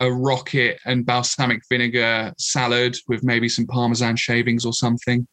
[0.00, 5.26] a rocket and balsamic vinegar salad with maybe some parmesan shavings or something.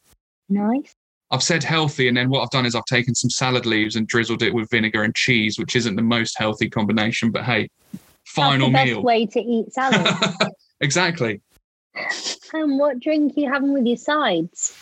[0.50, 0.96] Nice.
[1.32, 4.06] I've said healthy, and then what I've done is I've taken some salad leaves and
[4.08, 7.70] drizzled it with vinegar and cheese, which isn't the most healthy combination, but hey,
[8.26, 8.98] final That's the meal.
[9.00, 10.08] best way to eat salad.
[10.82, 11.41] exactly.
[12.54, 14.76] and what drink are you having with your sides?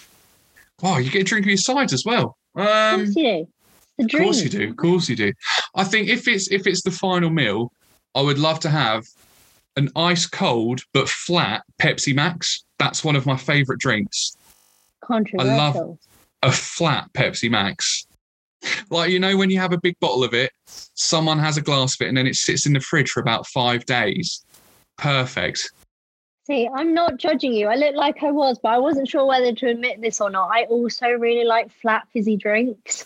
[0.82, 2.36] Oh, you get a drink with your sides as well.
[2.56, 3.48] Of Um, course you do.
[4.00, 4.70] The of course you do.
[4.70, 5.34] Of course you do.
[5.76, 7.72] I think if it's if it's the final meal,
[8.16, 9.04] I would love to have
[9.76, 12.64] an ice cold but flat Pepsi Max.
[12.80, 14.36] That's one of my favorite drinks.
[15.04, 16.00] Controversial.
[16.44, 18.06] A flat Pepsi Max.
[18.90, 21.96] Like you know when you have a big bottle of it, someone has a glass
[21.96, 24.44] of it and then it sits in the fridge for about 5 days.
[24.98, 25.72] Perfect.
[26.46, 27.68] See, I'm not judging you.
[27.68, 30.50] I look like I was, but I wasn't sure whether to admit this or not.
[30.52, 33.06] I also really like flat fizzy drinks.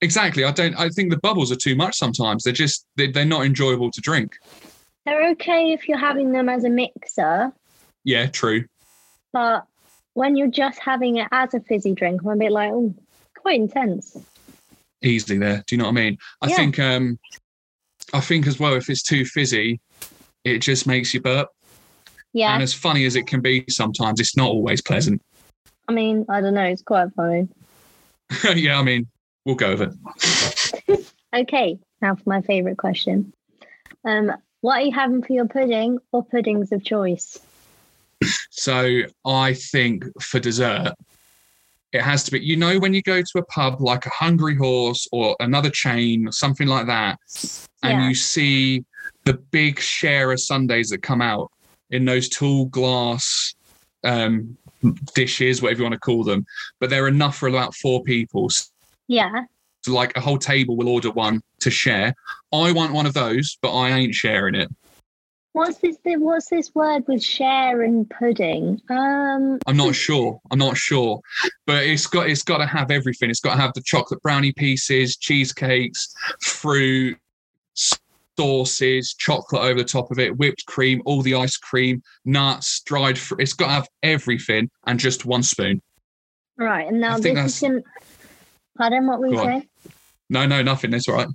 [0.00, 0.44] Exactly.
[0.44, 2.42] I don't I think the bubbles are too much sometimes.
[2.42, 4.32] They're just they, they're not enjoyable to drink.
[5.04, 7.52] They're okay if you're having them as a mixer,
[8.04, 8.64] Yeah, true.
[9.32, 9.66] but
[10.14, 12.94] when you're just having it as a fizzy drink, I'm a bit like, oh,
[13.38, 14.16] quite intense.
[15.02, 15.62] easily there.
[15.66, 16.18] Do you know what I mean?
[16.42, 16.56] I Yeah.
[16.56, 17.18] think um
[18.12, 19.80] I think as well if it's too fizzy,
[20.44, 21.48] it just makes you burp.
[22.32, 22.52] Yeah.
[22.54, 25.22] And as funny as it can be sometimes, it's not always pleasant.
[25.88, 26.64] I mean, I don't know.
[26.64, 27.48] It's quite funny.
[28.54, 29.08] yeah, I mean,
[29.44, 31.06] we'll go with it.
[31.32, 33.32] Okay, now for my favourite question.
[34.04, 37.38] Um, what are you having for your pudding or puddings of choice?
[38.50, 40.92] So I think for dessert,
[41.92, 44.54] it has to be, you know, when you go to a pub like a Hungry
[44.54, 47.18] Horse or another chain or something like that,
[47.82, 48.08] and Yeah.
[48.08, 48.84] you see
[49.24, 51.50] the big share of sundaes that come out
[51.90, 53.54] in those tall glass
[54.04, 54.56] um,
[55.14, 56.46] dishes, whatever you want to call them,
[56.78, 58.48] but they're enough for about four people.
[59.08, 59.44] Yeah.
[59.82, 62.14] So like a whole table will order one to share.
[62.52, 64.68] I want one of those, but I ain't sharing it.
[65.52, 65.96] What's this?
[66.04, 68.80] What's this word with share and pudding?
[68.88, 70.40] Um, I'm not sure.
[70.50, 71.20] I'm not sure,
[71.66, 73.30] but it's got it's got to have everything.
[73.30, 77.18] It's got to have the chocolate brownie pieces, cheesecakes, fruit,
[78.38, 83.18] sauces, chocolate over the top of it, whipped cream, all the ice cream, nuts, dried.
[83.18, 85.82] Fr- it's got to have everything and just one spoon.
[86.56, 86.86] right.
[86.86, 87.82] And now this is going
[88.78, 89.68] Pardon, what were you saying?
[90.30, 90.92] No, no, nothing.
[90.92, 91.28] That's all right.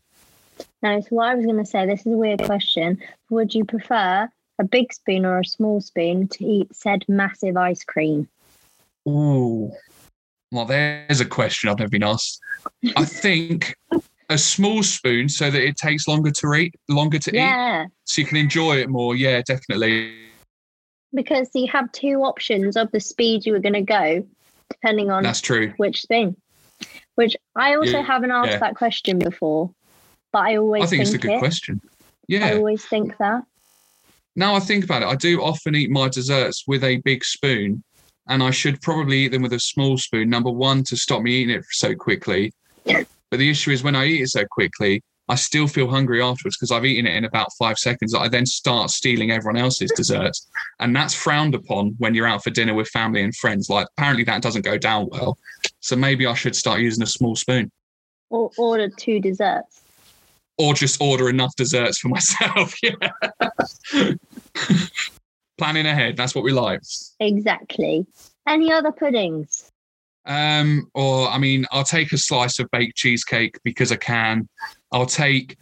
[0.82, 3.00] No, so what I was going to say, this is a weird question.
[3.30, 7.84] Would you prefer a big spoon or a small spoon to eat said massive ice
[7.84, 8.28] cream?
[9.08, 9.72] Ooh.
[10.52, 12.39] Well, there's a question I've never been asked.
[12.96, 13.76] I think
[14.30, 18.22] a small spoon so that it takes longer to eat, longer to eat, Yeah, so
[18.22, 19.15] you can enjoy it more.
[19.15, 20.13] Yeah, definitely.
[21.13, 24.26] because you have two options of the speed you were going to go,
[24.70, 25.74] depending on That's true.
[25.78, 26.36] which spoon.
[27.15, 28.58] Which I also Yeah, haven't asked yeah.
[28.60, 29.72] that question before,
[30.36, 31.39] but I always I think it's a good it.
[31.39, 31.80] question.
[32.28, 33.45] Yeah, I always think that.
[34.36, 37.82] Now I think about it, I do often eat my desserts with a big spoon,
[38.28, 40.30] and I should probably eat them with a small spoon.
[40.30, 42.52] Number one, to stop me eating it so quickly.
[42.86, 46.58] But the issue is when I eat it so quickly, I still feel hungry afterwards
[46.58, 48.13] because I've eaten it in about five seconds.
[48.13, 50.48] I then start stealing everyone else's desserts.
[50.82, 53.69] And that's frowned upon when you're out for dinner with family and friends.
[53.69, 55.38] Like, apparently, that doesn't go down well.
[55.80, 57.71] So maybe I should start using a small spoon
[58.30, 59.82] Or order two desserts.
[60.58, 62.76] Or just order enough desserts for myself.
[62.82, 62.96] yeah.
[65.58, 66.18] Planning ahead.
[66.18, 66.82] That's what we like.
[67.20, 68.06] Exactly.
[68.48, 69.72] Any other puddings?
[70.26, 74.50] Um, or I mean, I'll take a slice of baked cheesecake because I can.
[74.91, 75.58] I'll take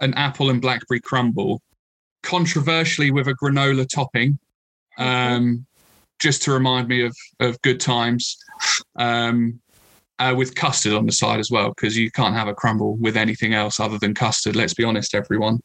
[0.00, 1.62] an apple and blackberry crumble,
[2.22, 4.38] controversially with a granola topping,
[4.98, 5.66] um,
[6.18, 8.36] just to remind me of of good times.
[8.96, 9.60] Um,
[10.18, 13.16] uh, with custard on the side as well, because you can't have a crumble with
[13.16, 14.56] anything else other than custard.
[14.56, 15.60] Let's be honest, everyone.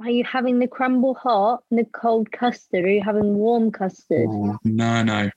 [0.00, 2.84] Are you having the crumble hot and the cold custard?
[2.84, 4.28] Or are you having warm custard?
[4.28, 5.30] Oh, no, no,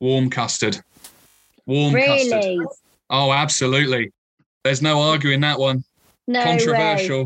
[0.00, 0.80] warm custard.
[1.66, 2.06] Warm really?
[2.06, 2.66] custard.
[3.10, 4.12] Oh, absolutely.
[4.64, 5.84] There's no arguing that one.
[6.26, 7.24] No Controversial.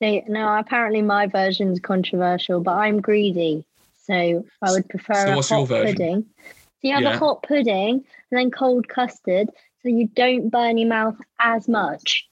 [0.00, 0.20] way.
[0.22, 3.64] See, no, apparently my version's controversial, but I'm greedy.
[4.04, 5.96] So I would prefer So a what's your hot version?
[5.96, 6.26] pudding.
[6.46, 7.16] So you have Yeah.
[7.16, 9.50] a hot pudding and then cold custard
[9.88, 12.28] so you don't burn your mouth as much.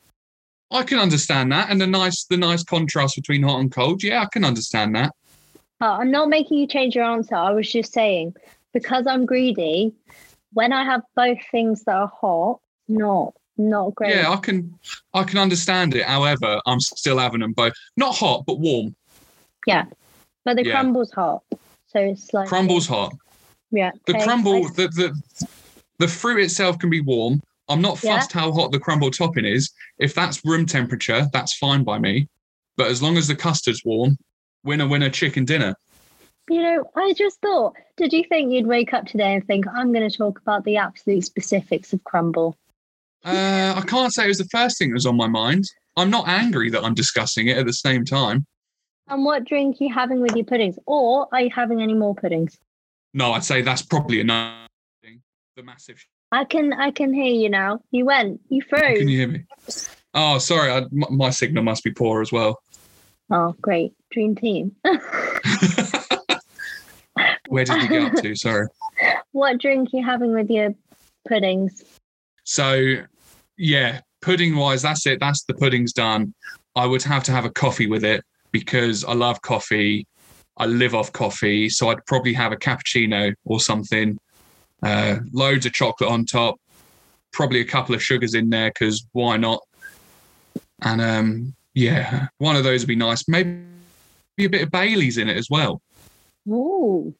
[0.70, 4.02] I can understand that, and the nice, the nice contrast between hot and cold.
[4.02, 5.12] Yeah, I can understand that.
[5.78, 7.34] But I'm not making you change your answer.
[7.34, 8.34] I was just saying,
[8.74, 9.94] because I'm greedy,
[10.52, 14.14] when I have both things that are hot, not not great.
[14.14, 14.78] Yeah, I can,
[15.14, 16.04] I can understand it.
[16.04, 17.72] However, I'm still having them both.
[17.96, 18.94] Not hot, but warm.
[19.66, 19.86] Yeah,
[20.44, 20.72] but the yeah.
[20.72, 21.42] crumble's hot.
[21.86, 23.14] So it's like Crumble's hot.
[23.70, 23.92] Yeah.
[24.06, 25.48] The okay, crumble, I- the, the
[25.98, 27.42] the fruit itself can be warm.
[27.68, 28.16] I'm not Yeah.
[28.16, 29.72] fussed how hot the crumble topping is.
[29.98, 32.28] If that's room temperature, that's fine by me.
[32.76, 34.16] But as long as the custard's warm,
[34.62, 35.74] winner winner chicken dinner.
[36.48, 39.92] You know, I just thought, did you think you'd wake up today and think, I'm
[39.92, 42.56] going to talk about the absolute specifics of crumble?
[43.24, 45.64] Uh, I can't say it was the first thing that was on my mind.
[45.96, 48.46] I'm not angry that I'm discussing it at the same time.
[49.08, 50.78] And what drink are you having with your puddings?
[50.86, 52.56] Or are you having any more puddings?
[53.14, 54.66] No, I'd say that's probably thing.
[55.56, 56.04] The massive.
[56.32, 57.80] I can I can hear you now.
[57.90, 58.98] You went, you froze.
[58.98, 59.44] Can you hear me?
[60.12, 60.70] Oh, sorry.
[60.70, 62.60] I, my, my signal must be poor as well.
[63.30, 63.94] Oh, great.
[64.10, 64.76] Dream team.
[67.48, 68.34] Where did you get up to?
[68.36, 68.66] Sorry.
[69.32, 70.74] what drink are you having with your
[71.26, 71.82] puddings?
[72.44, 72.96] So,
[73.56, 75.20] yeah, pudding wise, that's it.
[75.20, 76.34] That's the pudding's done.
[76.74, 80.06] I would have to have a coffee with it because I love coffee.
[80.58, 81.68] I live off coffee.
[81.68, 84.18] So I'd probably have a cappuccino or something.
[84.82, 86.56] Uh, loads of chocolate on top.
[87.32, 89.60] Probably a couple of sugars in there because why not?
[90.82, 93.28] And um, yeah, one of those would be nice.
[93.28, 93.60] Maybe
[94.38, 95.80] a bit of Bailey's in it as well.
[96.48, 97.14] Ooh,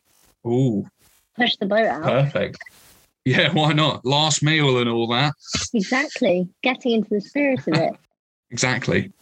[0.46, 0.86] Ooh,
[1.34, 2.04] push the boat out.
[2.04, 2.58] perfect.
[3.24, 4.04] Yeah, why not?
[4.04, 5.34] Last meal and all that.
[5.74, 6.48] Exactly.
[6.62, 7.92] Getting into the spirit of it.
[8.52, 9.12] Exactly.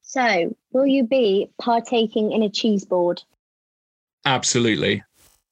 [0.00, 3.22] So, will you be partaking in a cheese board?
[4.24, 5.02] Absolutely.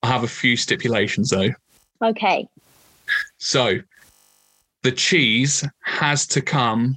[0.05, 1.49] I have a few stipulations though.
[2.03, 2.47] Okay.
[3.38, 3.79] So
[4.83, 6.97] the cheese has to come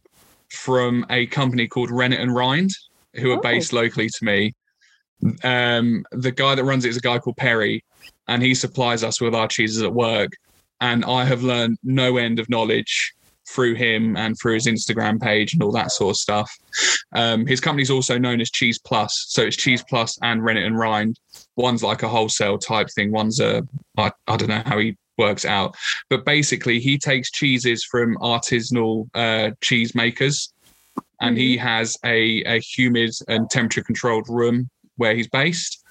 [0.52, 2.72] from a company called Rennet and Rind,
[3.16, 3.42] who are Oh.
[3.42, 4.54] based locally to me.
[5.46, 7.82] Um, the guy that runs it is a guy called Perry,
[8.28, 10.32] and he supplies us with our cheeses at work.
[10.82, 13.14] And I have learned no end of knowledge
[13.50, 16.52] through him and through his Instagram page and all that sort of stuff.
[17.16, 20.78] Um, his company's also known as Cheese Plus, so it's Cheese Plus and Rennet and
[20.78, 21.18] Rind.
[21.58, 23.12] One's like a wholesale type thing.
[23.12, 23.68] One's a
[23.98, 25.76] I, I don't know how he works out,
[26.10, 30.54] but basically he takes cheeses from artisanal uh, cheese makers,
[31.20, 35.84] and he has a a humid and temperature controlled room where he's based.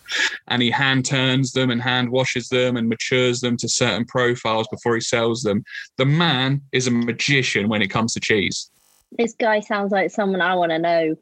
[0.46, 4.68] And he hand turns them and hand washes them and matures them to certain profiles
[4.68, 5.64] before he sells them.
[5.96, 8.70] The man is a magician when it comes to cheese.
[9.18, 11.16] This guy sounds like someone I want to know.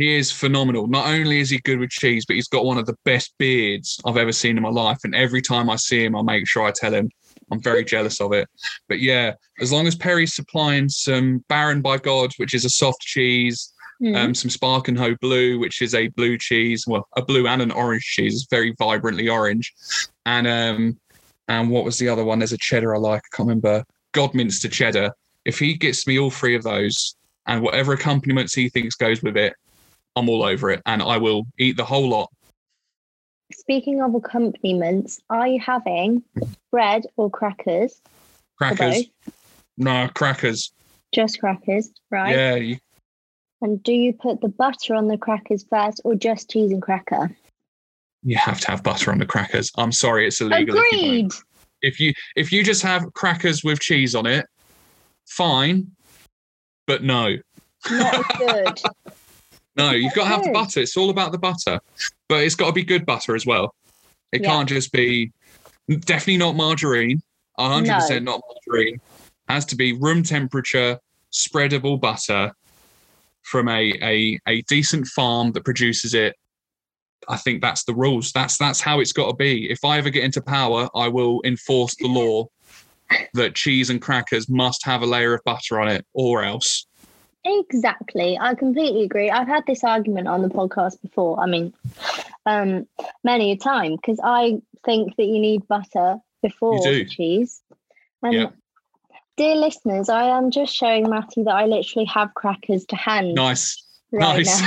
[0.00, 0.86] He is phenomenal.
[0.86, 4.00] Not only is he good with cheese, but he's got one of the best beards
[4.06, 4.98] I've ever seen in my life.
[5.04, 7.10] And every time I see him, I make sure I tell him.
[7.52, 8.48] I'm very jealous of it.
[8.88, 13.72] But yeah, as long as Perry's supplying some Baron Bigod, which is a soft cheese,
[14.00, 14.16] Hmm.
[14.16, 18.04] um, some Sparkenhoe Blue, which is a blue cheese, well, a blue and an orange
[18.04, 19.74] cheese, it's very vibrantly orange.
[20.24, 20.98] And um,
[21.48, 22.38] and what was the other one?
[22.38, 23.20] There's a cheddar I like.
[23.20, 23.84] I can't remember.
[24.14, 25.12] Godminster cheddar.
[25.44, 27.14] If he gets me all three of those
[27.46, 29.52] and whatever accompaniments he thinks goes with it,
[30.16, 32.30] I'm all over it, and I will eat the whole lot.
[33.52, 36.22] Speaking of accompaniments, are you having
[36.70, 38.00] bread or crackers?
[38.56, 39.04] Crackers,
[39.76, 40.72] no crackers.
[41.12, 42.34] Just crackers, right?
[42.34, 42.78] Yeah, you,
[43.60, 47.34] And do you put the butter on the crackers first or just cheese and cracker?
[48.22, 49.72] you have to have butter on the crackers.
[49.76, 50.76] I'm sorry, it's illegal.
[50.76, 50.98] if you.
[50.98, 51.32] Agreed.
[51.82, 54.46] if you if you just have crackers with cheese on it,
[55.26, 55.90] fine,
[56.86, 57.36] but no,
[57.90, 58.80] Not good.
[59.80, 60.80] no, you've got to have the butter.
[60.80, 61.80] It's all about the butter,
[62.28, 63.74] but it's got to be good butter as well.
[64.32, 64.48] It Yeah.
[64.48, 65.32] can't just be
[65.88, 67.20] definitely not margarine.
[67.58, 69.00] hundred percent not margarine.
[69.48, 70.98] Has to be room temperature,
[71.32, 72.52] spreadable butter
[73.42, 76.36] from a a a decent farm that produces it.
[77.28, 78.32] I think that's the rules.
[78.32, 79.70] That's that's how it's got to be.
[79.70, 82.46] If I ever get into power, I will enforce the law
[83.34, 86.86] that cheese and crackers must have a layer of butter on it, or else.
[87.44, 88.38] Exactly.
[88.38, 89.30] I completely agree.
[89.30, 91.40] I've had this argument on the podcast before.
[91.40, 91.72] I mean,
[92.46, 92.86] um,
[93.24, 97.62] many a time because I think that you need butter before cheese.
[98.22, 98.46] And Yeah.
[99.36, 103.82] Dear listeners, I am just showing Matthew that I literally have crackers to hand Nice.
[104.12, 104.62] right nice.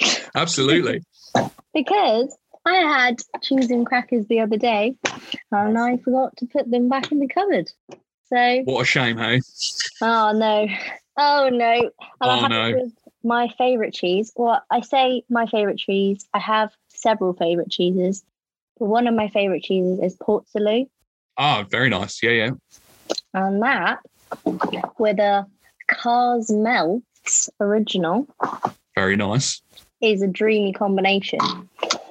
[0.34, 1.04] Absolutely.
[1.74, 4.96] because I had cheese and crackers the other day
[5.52, 7.70] and I forgot to put them back in the cupboard.
[8.28, 9.40] So, What a shame, hey?
[10.02, 10.66] oh no,
[11.18, 11.72] oh no.
[11.72, 12.90] And Oh, have no.
[13.24, 14.32] my favorite cheese.
[14.36, 16.26] Well, I say my favorite cheese.
[16.34, 18.22] I have several favorite cheeses,
[18.78, 20.88] but one of my favorite cheeses is Port Salut.
[21.38, 22.22] Ah, very nice.
[22.22, 22.50] Yeah, yeah.
[23.34, 24.00] and that
[24.98, 25.46] with a
[25.88, 28.26] Carr's Melts original
[28.94, 29.62] Very nice.
[30.02, 31.38] is a dreamy combination.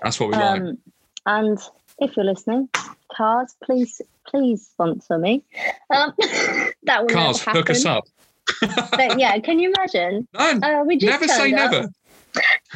[0.01, 0.61] That's what we like.
[0.61, 0.77] Um,
[1.25, 1.59] and
[1.99, 2.69] if you're listening,
[3.17, 5.43] Carr's, please, please sponsor me.
[5.89, 6.13] Um,
[6.83, 8.03] that will Carr's, never hook us up.
[8.91, 10.27] But yeah, can you imagine?
[10.33, 11.71] No, Uh, we just never say up.
[11.71, 11.89] never.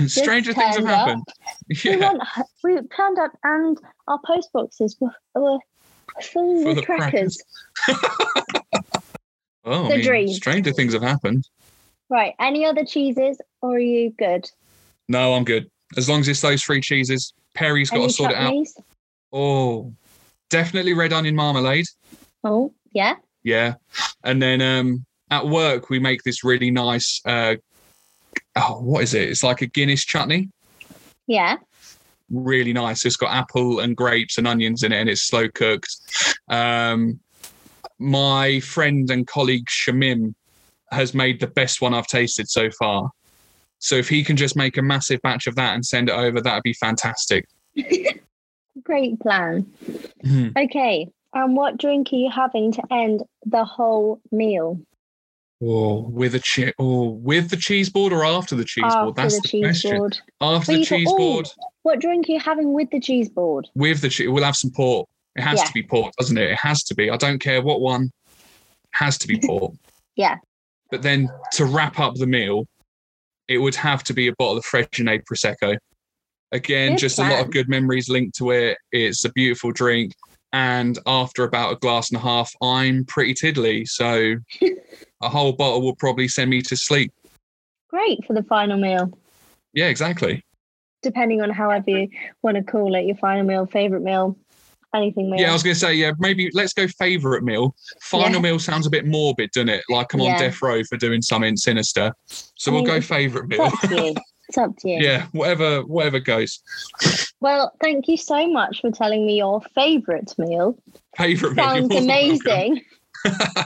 [0.08, 1.24] Stranger things have happened.
[1.70, 1.96] We, Yeah.
[1.98, 2.22] went,
[2.64, 3.78] we turned up and
[4.08, 5.60] our post boxes were, were
[6.34, 7.42] full, Full of crackers.
[7.88, 7.94] Oh,
[9.64, 10.28] The I mean, dream.
[10.30, 11.48] stranger things have happened.
[12.10, 12.34] Right.
[12.40, 14.50] Any other cheeses or are you good?
[15.08, 15.70] No, I'm good.
[15.98, 17.34] As long as it's those three cheeses.
[17.54, 18.54] Perry's got Any to sort it out.
[19.34, 19.94] Oh,
[20.52, 21.86] definitely red onion marmalade.
[22.44, 23.16] Oh, yeah.
[23.44, 23.76] Yeah.
[24.24, 27.22] And then um, at work, we make this really nice.
[27.26, 27.56] Uh,
[28.56, 29.30] oh, what is it?
[29.30, 30.50] It's like a Guinness chutney.
[31.26, 31.58] Yeah.
[32.30, 33.06] Really nice.
[33.06, 35.96] It's got apple and grapes and onions in it, and it's slow cooked.
[36.50, 37.20] Um,
[37.98, 40.34] my friend and colleague Shamim
[40.92, 43.12] has made the best one I've tasted so far.
[43.80, 46.42] So if he can just make a massive batch of that and send it over,
[46.42, 47.48] that'd be fantastic.
[48.84, 49.64] Great plan.
[50.24, 50.58] Mhm.
[50.66, 51.08] Okay.
[51.34, 54.80] And what drink are you having to end the whole meal?
[55.64, 59.16] Oh, with a che- oh, with the cheese board or after the cheese board?
[59.16, 59.98] That's the the, question.
[59.98, 60.14] board.
[60.42, 61.48] After Well, the thought, cheese "Oh, board,
[61.84, 63.68] What drink are you having with the cheese board?
[63.76, 65.08] with the cheese, we'll have some port.
[65.36, 65.66] It has Yeah.
[65.66, 66.52] to be port, doesn't it?
[66.52, 67.10] It has to be.
[67.10, 68.06] I don't care what one.
[68.06, 68.12] It
[68.94, 69.74] has to be port.
[70.16, 70.38] Yeah.
[70.90, 72.66] But then to wrap up the meal,
[73.48, 75.78] it would have to be a bottle of Freixenet Prosecco.
[76.52, 78.78] Again, Good just a lot of good memories linked to it.
[78.92, 80.14] It's a beautiful drink.
[80.54, 83.86] And after about a glass and a half, I'm pretty tiddly.
[83.86, 84.36] So
[85.22, 87.14] a whole bottle will probably send me to sleep.
[87.90, 89.18] Great for the final meal.
[89.74, 90.44] Yeah, exactly.
[91.02, 92.10] Depending on however you
[92.42, 94.38] want to call it, your final meal, favorite meal,
[94.94, 95.40] anything meal.
[95.40, 97.74] Yeah, I was going to say, yeah, maybe let's go favourite meal.
[98.02, 98.40] Final Yeah.
[98.40, 99.84] meal sounds a bit morbid, doesn't it?
[99.90, 100.34] Like I'm Yeah.
[100.34, 102.14] on death row for doing something sinister.
[102.28, 102.98] So I we'll go mm.
[102.98, 104.14] it's- favourite it's meal.
[104.58, 104.98] up to you.
[104.98, 105.10] It's up to you.
[105.10, 106.60] yeah, whatever, whatever goes.
[107.40, 110.78] Well, thank you so much for telling me your favorite meal.
[111.18, 111.66] Favourite meal.
[111.66, 112.82] Sounds you're more than welcome.
[113.26, 113.66] amazing.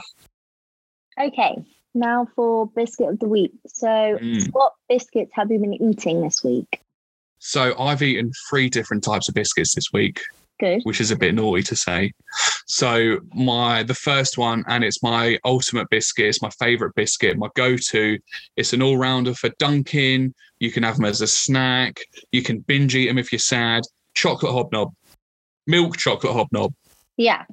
[1.20, 1.64] okay,
[1.94, 3.52] now for biscuit of the week.
[3.66, 4.50] So, Mm.
[4.52, 6.80] what biscuits have you been eating this week?
[7.38, 10.20] So I've eaten three different types of biscuits this week,
[10.58, 10.80] Good.
[10.84, 12.12] which is a bit naughty to say.
[12.66, 16.26] So my the first one, and it's my ultimate biscuit.
[16.26, 18.18] It's my favourite biscuit, my go-to.
[18.56, 20.34] It's an all-rounder for Dunkin'.
[20.58, 22.00] You can have them as a snack.
[22.32, 23.82] You can binge eat them if you're sad.
[24.14, 24.94] Chocolate hobnob,
[25.66, 26.72] milk chocolate hobnob.
[27.18, 27.44] Yeah.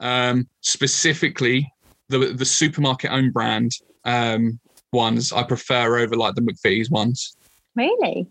[0.00, 1.70] um, specifically
[2.08, 3.72] the the supermarket own brand
[4.04, 4.58] um,
[4.92, 7.36] ones I prefer over like the McVitie's ones.
[7.76, 8.26] Really?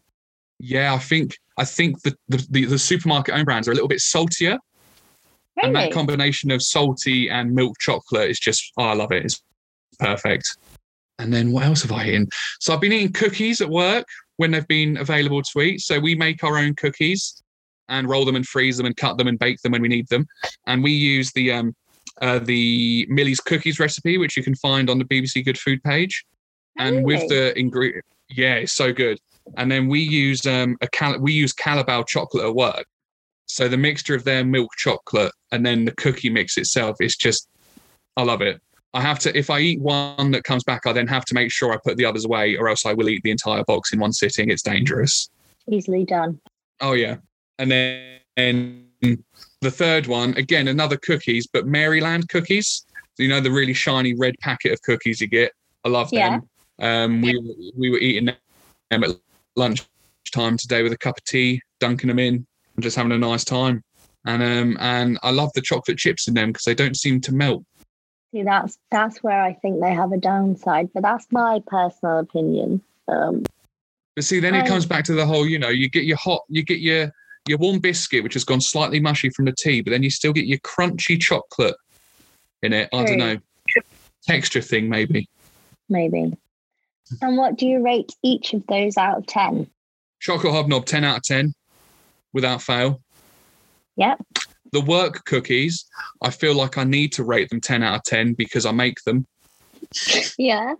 [0.59, 3.87] Yeah, I think I think the the, the, the supermarket own brands are a little
[3.87, 4.57] bit saltier,
[5.61, 9.25] and that combination of salty and milk chocolate is just oh, I love it.
[9.25, 9.41] It's
[9.99, 10.57] perfect.
[11.17, 12.27] And then what else have I eaten?
[12.61, 14.05] So I've been eating cookies at work
[14.37, 15.81] when they've been available to eat.
[15.81, 17.43] So we make our own cookies
[17.89, 20.07] and roll them and freeze them and cut them and bake them when we need
[20.07, 20.25] them.
[20.65, 21.75] And we use the um
[22.21, 26.25] uh, the Millie's cookies recipe, which you can find on the BBC Good Food page.
[26.77, 29.19] And with the ingredient, yeah, it's so good.
[29.59, 32.87] And then we use um a cal- we use Callebaut chocolate at work.
[33.45, 37.49] So the mixture of their milk chocolate and then the cookie mix itself is just,
[38.15, 38.61] I love it.
[38.93, 41.51] I have to, if I eat one that comes back, I then have to make
[41.51, 43.99] sure I put the others away, or else I will eat the entire box in
[43.99, 44.49] one sitting.
[44.49, 45.29] It's dangerous.
[45.67, 46.39] Easily done.
[46.81, 47.17] Oh yeah,
[47.59, 48.85] and then and
[49.61, 52.85] the third one again, another cookies, but Maryland cookies.
[53.17, 55.51] You know the really shiny red packet of cookies you get.
[55.83, 56.49] I love them.
[56.81, 58.33] Um, we we were eating
[58.89, 59.09] them at
[59.55, 62.45] lunchtime today with a cup of tea, dunking them in,
[62.75, 63.81] and just having a nice time.
[64.25, 67.33] And um and I love the chocolate chips in them because they don't seem to
[67.33, 67.63] melt.
[68.31, 72.81] See, that's that's where I think they have a downside, but that's my personal opinion.
[73.07, 73.43] Um,
[74.15, 76.41] But see, then it comes back to the whole, you know, you get your hot,
[76.47, 77.11] you get your
[77.47, 80.33] your warm biscuit, which has gone slightly mushy from the tea, but then you still
[80.33, 81.75] get your crunchy chocolate
[82.61, 82.89] in it.
[82.93, 83.37] I don't know,
[84.27, 85.27] texture thing maybe.
[85.89, 86.33] maybe.
[87.21, 89.69] And what do you rate each of those out of ten?
[90.19, 91.53] Chocolate hobnob, ten out of ten,
[92.33, 93.01] without fail.
[93.97, 94.19] Yep.
[94.71, 95.85] The work cookies,
[96.21, 99.03] I feel like I need to rate them 10 out of 10 because I make
[99.03, 99.25] them.
[100.37, 100.75] Yeah.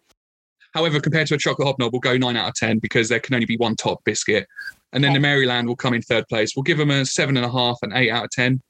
[0.75, 3.33] However, compared to a chocolate hobnob, we'll go 9 out of 10 because there can
[3.33, 4.47] only be one top biscuit.
[4.93, 5.17] And then Okay.
[5.17, 6.55] the Maryland will come in third place.
[6.55, 8.61] We'll give them a 7.5 and 8 out of 10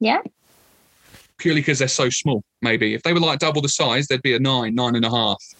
[0.00, 0.20] Yeah.
[1.38, 2.94] purely because they're so small, maybe.
[2.94, 5.36] If they were like double the size, they'd be a 9, 9.5.
[5.40, 5.57] If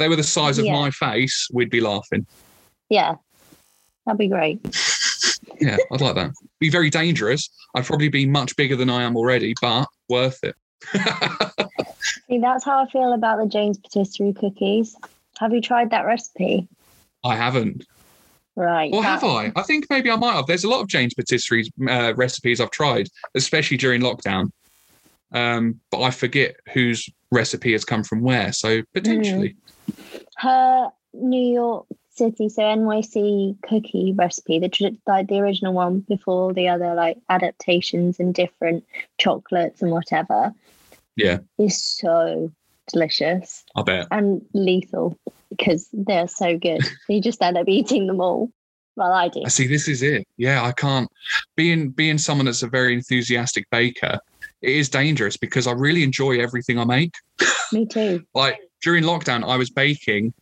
[0.00, 0.72] they were the size of Yeah.
[0.72, 2.26] my face, we'd be laughing.
[2.88, 3.14] Yeah.
[4.06, 4.58] That'd be great.
[5.60, 6.32] Yeah, I'd like that.
[6.58, 7.48] Be very dangerous.
[7.74, 10.56] I'd probably be much bigger than I am already, but worth it.
[12.26, 14.96] See, that's how I feel about the Jane's patisserie cookies.
[15.38, 16.66] Have you tried that recipe?
[17.24, 17.84] I haven't.
[18.56, 18.90] Right.
[18.92, 19.52] Or have I?
[19.54, 20.46] I think maybe I might have.
[20.46, 24.50] There's a lot of Jane's patisserie uh, recipes I've tried, especially during lockdown.
[25.32, 28.52] Um, but I forget whose recipe has come from where.
[28.52, 29.56] So potentially,
[30.36, 36.68] Her New York City, so NYC cookie recipe, the like the original one before the
[36.68, 38.84] other like adaptations and different
[39.18, 40.52] chocolates and whatever.
[41.16, 41.38] Yeah.
[41.58, 42.50] Is so
[42.92, 44.08] delicious I bet.
[44.10, 45.18] and lethal
[45.50, 46.80] because they're so good.
[47.08, 48.50] you just end up eating them all.
[48.96, 49.42] Well, I do.
[49.44, 49.66] I see.
[49.66, 50.26] This is it.
[50.36, 51.08] Yeah, I can't.
[51.56, 54.18] Being being someone that's a very enthusiastic baker,
[54.62, 57.14] it is dangerous because I really enjoy everything I make.
[57.72, 58.24] Me too.
[58.34, 60.32] like during lockdown, I was baking,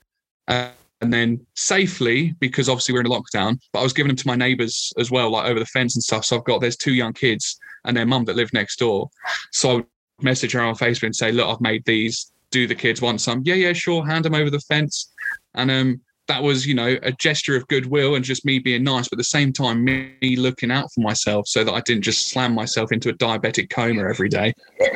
[0.49, 3.59] uh, and then safely because obviously we're in a lockdown.
[3.73, 6.03] But I was giving them to my neighbours as well, like over the fence and
[6.03, 6.25] stuff.
[6.25, 9.09] So I've got there's two young kids and their mum that live next door.
[9.53, 9.87] So I would
[10.21, 12.33] message her on Facebook and say, "Look, I've made these.
[12.51, 13.43] Do the kids want some?
[13.45, 14.07] Yeah, yeah, sure.
[14.07, 15.13] Hand them over the fence."
[15.55, 19.09] And um, that was you know a gesture of goodwill and just me being nice,
[19.09, 22.29] but at the same time me looking out for myself so that I didn't just
[22.29, 24.55] slam myself into a diabetic coma every day.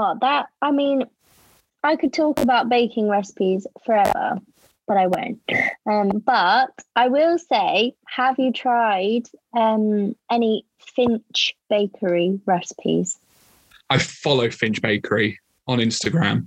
[0.00, 1.04] Oh, that I mean,
[1.82, 4.38] I could talk about baking recipes forever,
[4.86, 5.40] but I won't.
[5.86, 9.24] Um, but I will say, have you tried
[9.56, 13.18] um, any Finch Bakery recipes?
[13.90, 16.46] I follow Finch Bakery on Instagram.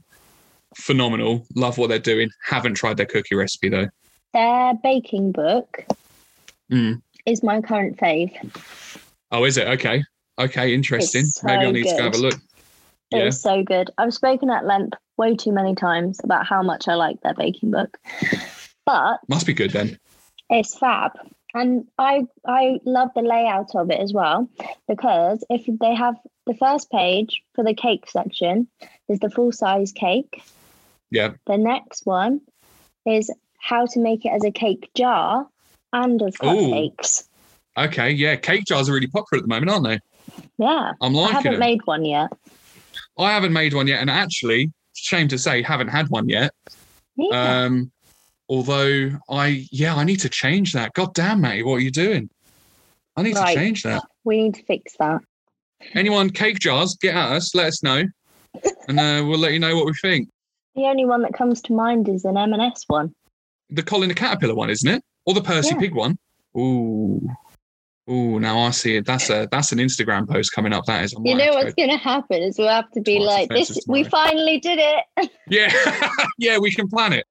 [0.76, 1.46] Phenomenal.
[1.56, 2.30] Love what they're doing.
[2.46, 3.88] Haven't tried their cookie recipe though.
[4.34, 5.86] Their baking book
[6.72, 7.02] Mm.
[7.26, 8.32] is my current fave.
[9.32, 9.68] Oh, is it?
[9.68, 10.04] Okay.
[10.40, 11.26] Okay, interesting.
[11.26, 12.36] So Maybe I need to go have a look.
[13.12, 13.30] It Yeah.
[13.32, 13.92] so good.
[13.98, 17.72] I've spoken at length way too many times about how much I like their baking
[17.72, 17.98] book,
[18.86, 20.00] but Must be good then.
[20.50, 21.12] It's fab.
[21.54, 24.48] And I I love the layout of it as well
[24.88, 26.16] because if they have
[26.48, 28.68] the first page for the cake section
[29.10, 30.42] is the full size cake.
[31.12, 31.32] Yeah.
[31.46, 32.42] The next one
[33.06, 35.48] is how to make it as a cake jar
[35.94, 37.28] and as cupcakes.
[37.78, 38.12] Okay.
[38.12, 38.36] Yeah.
[38.38, 40.00] Cake jars are really popular at the moment, aren't they?
[40.58, 40.94] Yeah.
[41.02, 41.60] I'm liking I haven't them.
[41.60, 42.32] made one yet.
[43.18, 44.00] I haven't made one yet.
[44.02, 46.52] And actually, shame to say, haven't had one yet.
[47.18, 47.64] Yeah.
[47.66, 47.92] Um,
[48.50, 50.94] although I, yeah, I need to change that.
[50.94, 52.30] God damn, Matty, what are you doing?
[53.18, 53.54] I need Right.
[53.54, 54.02] to change that.
[54.24, 55.22] we need to fix that.
[55.94, 58.04] Anyone, cake jars, get at us, let us know.
[58.88, 60.30] And uh, we'll let you know what we think.
[60.76, 63.14] The only one that comes to mind is an M&S one.
[63.70, 65.04] the Colin the Caterpillar one, isn't it?
[65.26, 65.80] Or the Percy Yeah.
[65.80, 66.18] Pig one?
[66.58, 67.22] Ooh.
[68.10, 69.06] Ooh, now I see it.
[69.06, 70.86] That's a that's an Instagram post coming up.
[70.86, 71.14] That is.
[71.24, 73.78] You know what's going to happen is we'll have to be like, this.
[73.88, 75.30] we finally did it.
[75.50, 75.72] Yeah,
[76.38, 77.26] yeah, we can plan it.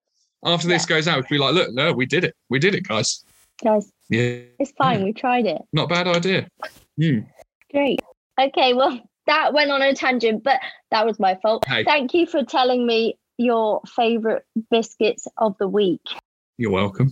[0.44, 2.34] After this goes out, we can be like, look, no, we did it.
[2.50, 3.24] We did it, guys.
[3.64, 5.02] Guys, Yeah, it's fine.
[5.04, 5.60] We tried it.
[5.72, 6.46] not a bad idea.
[6.98, 7.20] Hmm.
[7.72, 8.00] Great.
[8.40, 10.60] Okay, well, that went on a tangent, but
[10.90, 11.64] that was my fault.
[11.66, 11.84] Hey.
[11.84, 16.02] Thank you for telling me your favorite biscuits of the week.
[16.58, 17.10] You're welcome.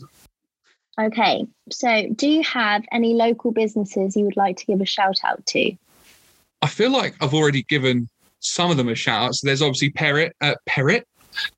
[1.01, 5.20] Okay, so do you have any local businesses you would like to give a shout
[5.24, 5.72] out to?
[6.61, 8.09] I feel like I've already given
[8.41, 9.35] some of them a shout out.
[9.37, 11.05] So there's obviously Perrit, uh, Perrit,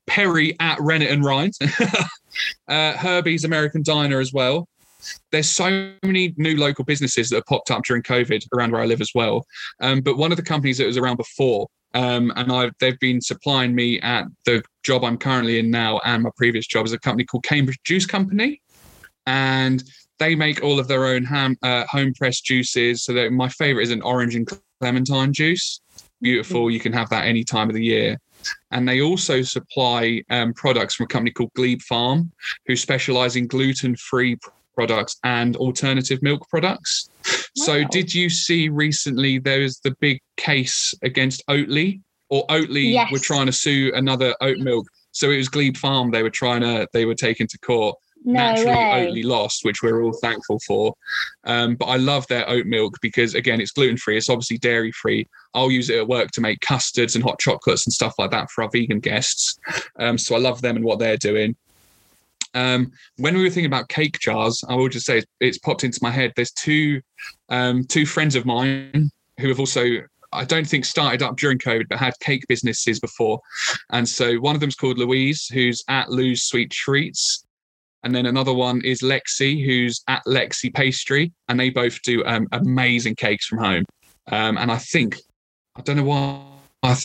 [0.07, 1.53] Perry at Rennet and Rind,
[2.69, 4.67] uh, Herbie's American Diner as well.
[5.31, 8.85] There's so many new local businesses that have popped up during COVID around where I
[8.85, 9.45] live as well.
[9.81, 13.21] Um, but one of the companies that was around before, um, and I've they've been
[13.21, 16.99] supplying me at the job I'm currently in now and my previous job is a
[16.99, 18.61] company called Cambridge Juice Company,
[19.25, 19.83] and
[20.19, 23.03] they make all of their own ham, uh, home pressed juices.
[23.03, 24.47] So my favorite is an orange and
[24.79, 25.81] clementine juice.
[26.21, 26.69] Beautiful.
[26.69, 28.17] You can have that any time of the year.
[28.71, 32.31] And they also supply um, products from a company called Glebe Farm,
[32.67, 34.37] who specialize in gluten free
[34.75, 37.09] products and alternative milk products.
[37.55, 43.11] So, did you see recently there was the big case against Oatly, or Oatly Yes.
[43.11, 44.87] were trying to sue another oat milk?
[45.11, 48.33] So it was Glebe Farm they were trying to they were taken to court No
[48.33, 49.07] naturally way.
[49.07, 50.93] Oatly lost, which we're all thankful for.
[51.43, 54.17] Um, but I love their oat milk because again, it's gluten free.
[54.17, 55.27] It's obviously dairy free.
[55.53, 58.49] I'll use it at work to make custards and hot chocolates and stuff like that
[58.51, 59.59] for our vegan guests.
[59.99, 61.55] Um, so I love them and what they're doing.
[62.53, 65.99] Um, when we were thinking about cake jars, I will just say it's, popped into
[66.01, 66.33] my head.
[66.35, 67.01] There's two
[67.49, 69.85] um, two friends of mine who have also
[70.33, 73.39] I don't think started up during COVID, but had cake businesses before.
[73.89, 77.43] And so one of them's called Louise, who's at Lou's Sweet Treats.
[78.03, 81.33] And then another one is Lexi, who's at Lexi Pastry.
[81.49, 83.83] And they both do um, amazing cakes from home.
[84.31, 85.17] Um, and I think,
[85.75, 86.41] I don't know why,
[86.83, 86.95] I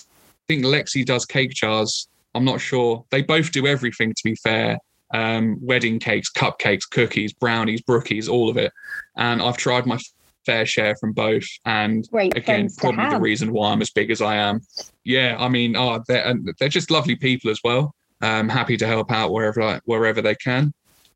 [0.47, 2.09] think Lexi does cake jars.
[2.35, 3.05] I'm not sure.
[3.11, 4.79] They both do everything, to be fair.
[5.13, 8.73] Um, wedding cakes, cupcakes, cookies, brownies, brookies, all of it.
[9.17, 9.99] And I've tried my
[10.47, 11.45] fair share from both.
[11.65, 14.61] And Great again, probably the reason why I'm as big as I am.
[15.05, 17.95] Yeah, I mean, oh, they're and they're just lovely people as well.
[18.23, 20.73] Um, happy to help out wherever wherever they can.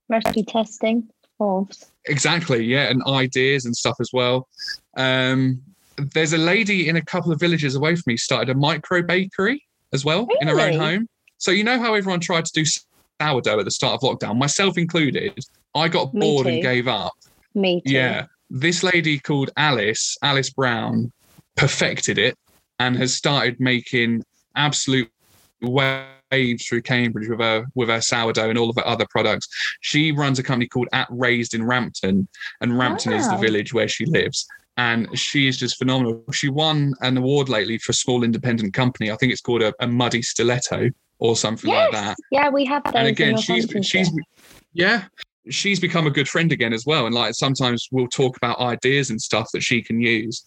[0.09, 1.09] Recipe testing.
[1.41, 1.69] Of
[2.07, 4.49] Exactly, yeah, and ideas and stuff as well.
[4.97, 5.63] Um,
[5.97, 9.65] there's a lady in a couple of villages away from me started a micro bakery
[9.93, 11.09] as well in her own home.
[11.39, 12.65] So you know how everyone tried to do
[13.21, 15.39] sourdough at the start of lockdown, myself included.
[15.75, 16.53] I got Me bored too.
[16.55, 17.13] and gave up.
[17.55, 17.93] me too.
[17.93, 18.27] Yeah.
[18.49, 21.13] This lady called Alice, Alice Brown,
[21.57, 22.37] perfected it
[22.79, 24.25] and has started making
[24.57, 25.11] absolute
[25.61, 29.47] waves through Cambridge with her with her sourdough and all of her other products.
[29.81, 32.27] She runs a company called At Raised in Rampton,
[32.61, 33.41] and Rampton is the ah.
[33.41, 34.47] village where she lives.
[34.77, 36.25] And she is just phenomenal.
[36.33, 39.11] She won an award lately for a small independent company.
[39.11, 40.91] I think it's called a, a Muddy Stiletto
[41.21, 41.93] or something Yes.
[41.93, 42.17] like that.
[42.33, 44.11] Yeah, we have and again she's she's
[44.73, 45.05] yeah
[45.49, 47.07] she's become a good friend again as well.
[47.07, 50.45] And like sometimes we'll talk about ideas and stuff that she can use.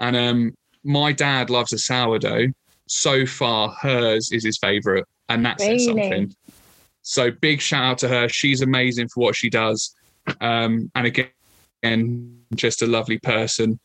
[0.00, 2.48] And um my dad loves a sourdough.
[2.88, 5.78] So far hers is his favorite and that's Really?
[5.78, 6.34] something.
[7.02, 8.28] So big shout out to her.
[8.28, 9.94] She's amazing for what she does.
[10.40, 11.28] Um and again
[11.82, 13.78] again, just a lovely person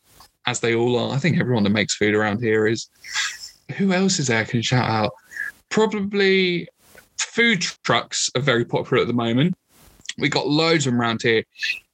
[0.45, 1.13] as they all are.
[1.13, 2.89] I think everyone that makes food around here is.
[3.77, 5.11] Who else is there I can shout out
[5.69, 6.67] probably
[7.17, 9.55] food trucks are very popular at the moment.
[10.17, 11.43] We got loads of them around here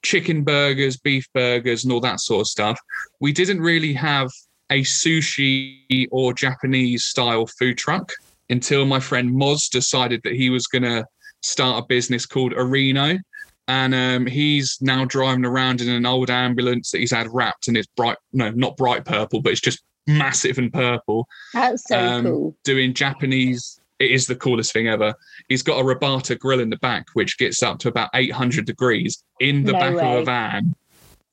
[0.01, 2.79] chicken burgers, beef burgers, and all that sort of stuff.
[3.19, 4.29] We didn't really have
[4.69, 8.11] a sushi or Japanese style food truck
[8.49, 11.05] until my friend Moz decided that he was going to
[11.41, 13.19] start a business called Areno.
[13.67, 17.75] And um, he's now driving around in an old ambulance that he's had wrapped and
[17.75, 22.23] it's bright, no, not bright purple, but it's just massive and purple That's so um,
[22.23, 22.55] cool.
[22.63, 23.79] doing Japanese.
[23.99, 25.13] It is the coolest thing ever.
[25.47, 29.23] He's got a robata grill in the back, which gets up to about 800 degrees
[29.39, 30.21] in the No back of way.
[30.21, 30.75] a van.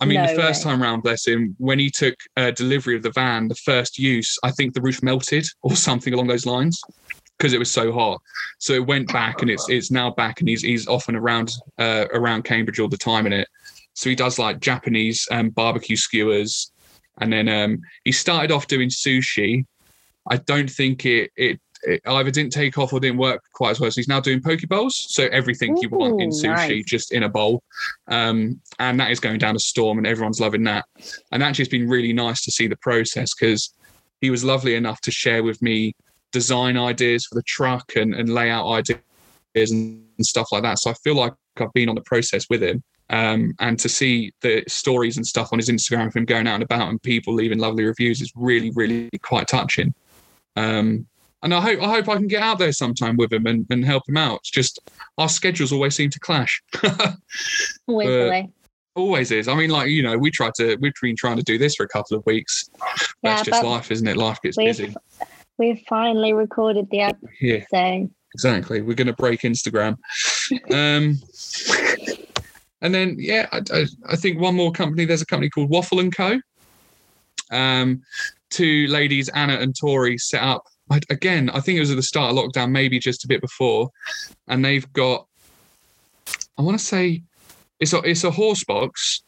[0.00, 0.70] I mean, the first way.
[0.72, 4.36] time round, bless him, when he took uh, delivery of the van, the first use,
[4.42, 6.80] I think the roof melted or something along those lines
[7.38, 8.20] because it was so hot.
[8.58, 11.52] So it went back, and it's it's now back, and he's he's off and around
[11.78, 13.48] uh, around Cambridge all the time in it.
[13.94, 16.70] So he does like Japanese um, barbecue skewers,
[17.20, 19.64] and then um, he started off doing sushi.
[20.30, 23.80] I don't think it, it it either didn't take off or didn't work quite as
[23.80, 23.90] well.
[23.90, 25.06] So he's now doing poke bowls.
[25.08, 26.84] So everything you want in sushi, nice.
[26.84, 27.62] just in a bowl.
[28.08, 30.84] Um, and that is going down a storm, and everyone's loving that.
[31.32, 33.74] And actually, it's been really nice to see the process because
[34.20, 35.94] he was lovely enough to share with me
[36.30, 39.00] design ideas for the truck and, and layout ideas
[39.54, 40.78] and, and stuff like that.
[40.78, 42.82] So I feel like I've been on the process with him.
[43.10, 46.54] Um, and to see the stories and stuff on his Instagram of him going out
[46.54, 49.92] and about and people leaving lovely reviews is really, really quite touching.
[50.56, 51.06] Um,
[51.42, 53.84] and I hope I hope I can get out there sometime with him and, and
[53.84, 54.36] help him out.
[54.38, 54.78] It's just
[55.18, 56.62] our schedules always seem to clash.
[57.88, 58.50] Always the way.
[58.94, 59.48] always is.
[59.48, 61.82] I mean, like you know, we tried to we've been trying to do this for
[61.84, 62.70] a couple of weeks.
[63.22, 64.16] That's Yeah, just but life, isn't it?
[64.16, 64.94] Life gets we've- busy.
[65.58, 67.28] We've finally recorded the episode.
[67.40, 68.80] Yeah, exactly.
[68.80, 69.98] We're going to break Instagram.
[70.72, 71.18] um,
[72.82, 75.04] and then yeah, I, I, I think one more company.
[75.04, 76.38] There's a company called Waffle and Co.
[77.50, 78.02] Um,
[78.50, 80.64] two ladies, Anna and Tori, set up.
[80.90, 83.40] I, again, I think it was at the start of lockdown, maybe just a bit
[83.40, 83.88] before,
[84.48, 85.26] and they've got.
[86.58, 87.22] I want to say,
[87.80, 89.21] it's a it's a horse box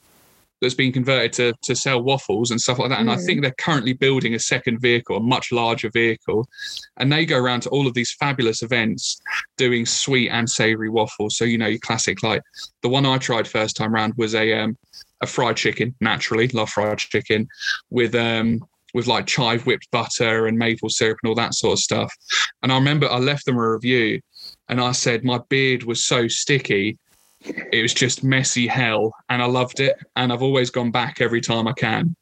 [0.65, 3.01] that's been converted to to sell waffles and stuff like that.
[3.01, 3.27] And I Mm.
[3.27, 6.49] think they're currently building a second vehicle, a much larger vehicle,
[6.97, 9.21] and they go around to all of these fabulous events
[9.57, 11.37] doing sweet and savory waffles.
[11.37, 12.43] So you know, your classic like
[12.83, 14.77] the one I tried first time round was a um
[15.21, 15.95] a fried chicken.
[16.01, 17.47] Naturally, love fried chicken
[17.91, 18.61] with um
[18.95, 22.13] with like chive whipped butter and maple syrup and all that sort of stuff.
[22.63, 24.21] And I remember I left them a review,
[24.69, 26.99] and I said my beard was so sticky.
[27.45, 29.97] It was just messy hell, and I loved it.
[30.17, 32.17] And I've always gone back every time I can.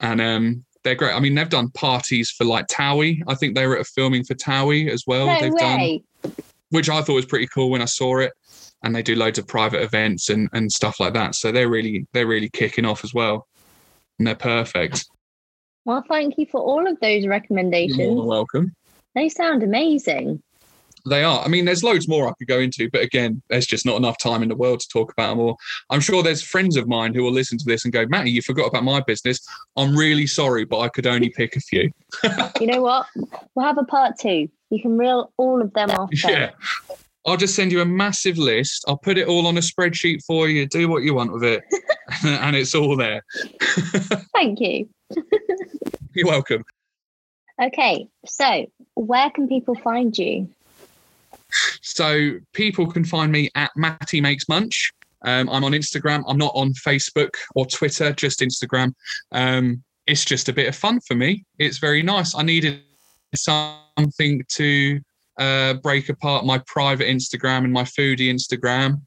[0.00, 1.14] And um, they're great.
[1.14, 3.22] I mean, they've done parties for like Towie.
[3.26, 5.26] I think they were at filming for Towie as well.
[5.26, 6.00] No they've done
[6.74, 8.32] which I thought was pretty cool when I saw it.
[8.82, 11.36] And they do loads of private events and, and stuff like that.
[11.36, 13.46] So they're really they're really kicking off as well.
[14.18, 15.06] And they're perfect.
[15.86, 17.98] Well, thank you for all of those recommendations.
[17.98, 18.74] You're more welcome.
[19.14, 20.42] They sound amazing.
[21.06, 21.44] They are.
[21.44, 24.18] I mean, there's loads more I could go into, but again, there's just not enough
[24.18, 25.58] time in the world to talk about them all.
[25.90, 28.42] I'm sure there's friends of mine who will listen to this and go, Matty, you
[28.42, 29.46] forgot about my business.
[29.76, 31.90] I'm really sorry, but I could only pick a few.
[32.60, 33.06] you know what?
[33.54, 34.48] We'll have a part two.
[34.70, 36.10] You can reel all of them off.
[36.12, 36.50] Yeah.
[37.26, 38.84] I'll just send you a massive list.
[38.86, 40.66] I'll put it all on a spreadsheet for you.
[40.66, 41.62] Do what you want with it.
[42.24, 43.22] and it's all there.
[44.34, 44.88] Thank you.
[46.12, 46.64] You're welcome.
[47.62, 50.48] Okay, so where can people find you?
[51.82, 54.92] So people can find me at Matty Makes Munch.
[55.24, 56.22] Um, I'm on Instagram.
[56.28, 58.92] I'm not on Facebook or Twitter, just Instagram.
[59.32, 61.44] Um, it's just a bit of fun for me.
[61.58, 62.34] It's very nice.
[62.34, 62.82] I needed
[63.34, 65.00] something to
[65.38, 69.00] uh, break apart my private Instagram and my foodie Instagram.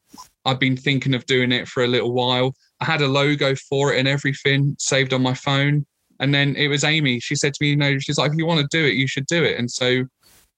[0.45, 2.53] I've been thinking of doing it for a little while.
[2.79, 5.85] I had a logo for it and everything saved on my phone.
[6.19, 7.19] And then it was Amy.
[7.19, 9.07] She said to me, you know, she's like, if you want to do it, you
[9.07, 9.59] should do it.
[9.59, 10.03] And so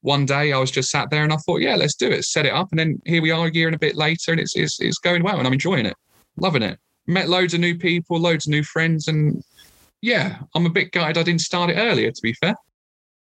[0.02, 2.46] one day I was just sat there and I thought, yeah, let's do it, set
[2.46, 2.70] it up.
[2.72, 4.98] And then here we are a year and a bit later and it's, it's, it's
[5.00, 5.96] going well and I'm enjoying it,
[6.38, 6.80] loving it.
[7.08, 9.08] Met loads of new people, loads of new friends.
[9.08, 9.44] And
[10.02, 12.56] yeah, I'm a bit gutted I didn't start it earlier, to be fair.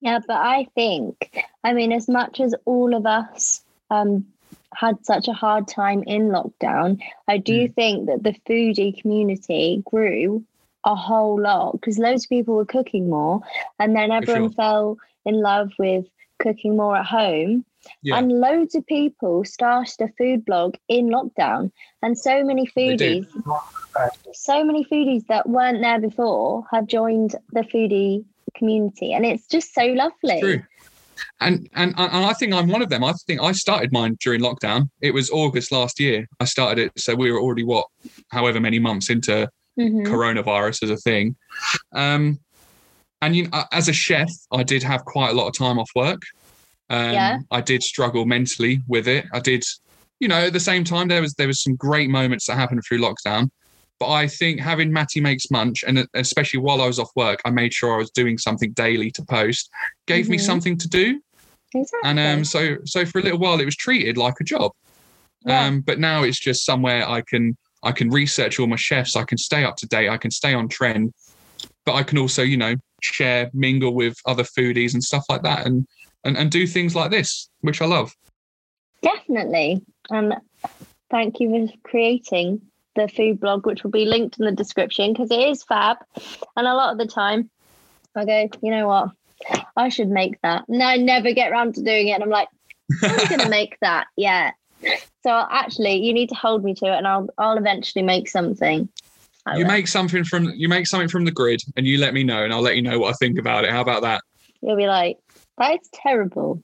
[0.01, 4.27] Yeah, but I think, I mean, as much as all of us um,
[4.75, 7.75] had such a hard time in lockdown, I do mm.
[7.75, 10.45] think that the foodie community grew
[10.85, 13.41] a whole lot because loads of people were cooking more,
[13.79, 14.55] and then everyone sure.
[14.55, 16.07] fell in love with
[16.39, 17.65] cooking more at home.
[18.03, 18.19] Yeah.
[18.19, 21.71] And loads of people started a food blog in lockdown,
[22.03, 23.27] and so many foodies,
[24.35, 28.25] so many foodies that weren't there before have joined the foodie
[28.57, 30.63] community, and it's just so lovely.
[31.41, 33.03] And, and and I think I'm one of them.
[33.05, 34.91] I think I started mine during lockdown.
[35.01, 36.29] It was August last year.
[36.41, 37.87] I started it, so we were already what,
[38.31, 40.07] however many months into mm-hmm.
[40.13, 41.37] coronavirus as a thing.
[41.95, 42.39] Um,
[43.21, 45.91] and you know, as a chef, I did have quite a lot of time off
[45.95, 46.23] work.
[46.91, 47.39] Um, yeah.
[47.51, 49.27] I did struggle mentally with it.
[49.33, 49.63] I did,
[50.21, 52.83] you know, at the same time there was there was some great moments that happened
[52.87, 53.51] through lockdown.
[54.01, 57.51] But I think having Matty makes munch, and especially while I was off work, I
[57.51, 59.69] made sure I was doing something daily to post,
[60.07, 60.33] gave mm-hmm.
[60.33, 61.21] me something to do.
[61.75, 62.09] Exactly.
[62.09, 64.73] And um, so so for a little while it was treated like a job.
[65.45, 65.67] Yeah.
[65.67, 69.25] Um, but now it's just somewhere I can I can research all my chefs, I
[69.25, 71.13] can stay up to date, I can stay on trend,
[71.85, 75.67] but I can also, you know, share, mingle with other foodies and stuff like that
[75.67, 75.87] and
[76.25, 78.13] and, and do things like this, which I love.
[79.03, 79.85] Definitely.
[80.11, 80.35] And
[81.11, 82.61] thank you for creating
[82.97, 85.99] the food blog, which will be linked in the description because it is fab.
[86.57, 87.51] And a lot of the time
[88.15, 89.11] I go, you know what?
[89.77, 90.65] I should make that.
[90.69, 92.13] And I never get around to doing it.
[92.13, 92.49] And I'm like,
[93.03, 94.09] I'm gonna make that.
[94.17, 94.51] Yeah.
[95.23, 98.89] So actually, you need to hold me to it, and I'll I'll eventually make something.
[99.57, 102.43] You make something from you make something from the grid, and you let me know,
[102.45, 103.71] and I'll let you know what I think about it.
[103.71, 104.23] How about that?
[104.63, 105.19] You'll be like,
[105.57, 106.63] "That's terrible."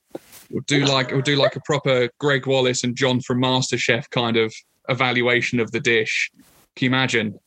[0.51, 4.37] We'll do like we'll do like a proper Gregg Wallace and John from MasterChef kind
[4.37, 4.53] of
[4.89, 6.30] evaluation of the dish.
[6.76, 7.39] Can you imagine?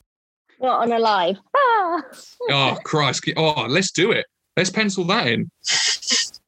[0.59, 1.37] What on a live?
[1.55, 2.01] Ah.
[2.49, 3.29] oh Christ!
[3.37, 4.25] Oh, let's do it.
[4.55, 5.51] Let's pencil that in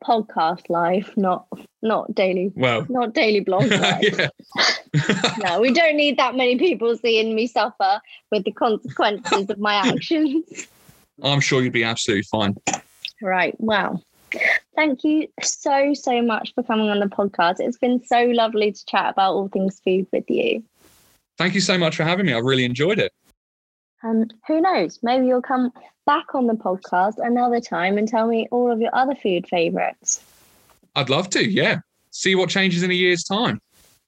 [0.09, 1.45] podcast live, not
[1.81, 2.51] not daily.
[2.55, 3.71] Well, not daily blog.
[5.39, 9.75] no, we don't need that many people seeing me suffer with the consequences of my
[9.75, 10.67] actions.
[11.23, 12.55] I'm sure you'd be absolutely fine.
[13.21, 13.53] Right.
[13.59, 14.03] Well,
[14.75, 17.55] thank you so so much for coming on the podcast.
[17.59, 20.63] It's been so lovely to chat about all things food with you.
[21.37, 22.33] Thank you so much for having me.
[22.33, 23.11] I've really enjoyed it.
[24.01, 25.71] And who knows, maybe you'll come
[26.05, 30.23] back on the podcast another time and tell me all of your other food favorites.
[30.95, 31.79] I'd love to, yeah.
[32.11, 33.61] See what changes in a year's time.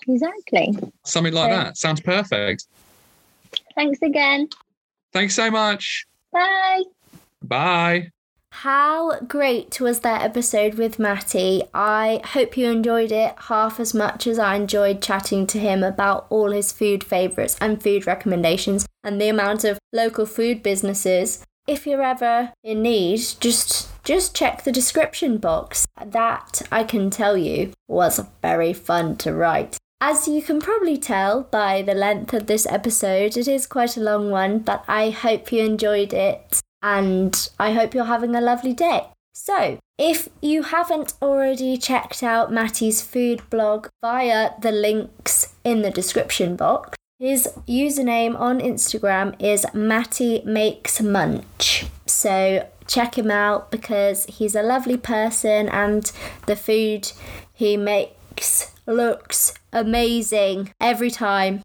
[0.07, 0.77] Exactly.
[1.03, 1.77] Something like so, that.
[1.77, 2.67] Sounds perfect.
[3.75, 4.49] Thanks again.
[5.13, 6.05] Thanks so much.
[6.31, 6.83] Bye.
[7.41, 8.11] Bye.
[8.51, 11.63] How great was that episode with Matty?
[11.73, 16.27] I hope you enjoyed it half as much as I enjoyed chatting to him about
[16.29, 21.43] all his food favourites and food recommendations and the amount of local food businesses.
[21.65, 25.87] If you're ever in need, just just check the description box.
[26.03, 29.77] That I can tell you was very fun to write.
[30.03, 34.01] As you can probably tell by the length of this episode, it is quite a
[34.01, 38.73] long one, but I hope you enjoyed it and I hope you're having a lovely
[38.73, 39.09] day.
[39.35, 45.91] So, if you haven't already checked out Matty's food blog via the links in the
[45.91, 51.85] description box, his username on Instagram is Matty Makes Munch.
[52.07, 56.11] So check him out because he's a lovely person and
[56.47, 57.11] the food
[57.53, 61.61] he makes looks amazing every time.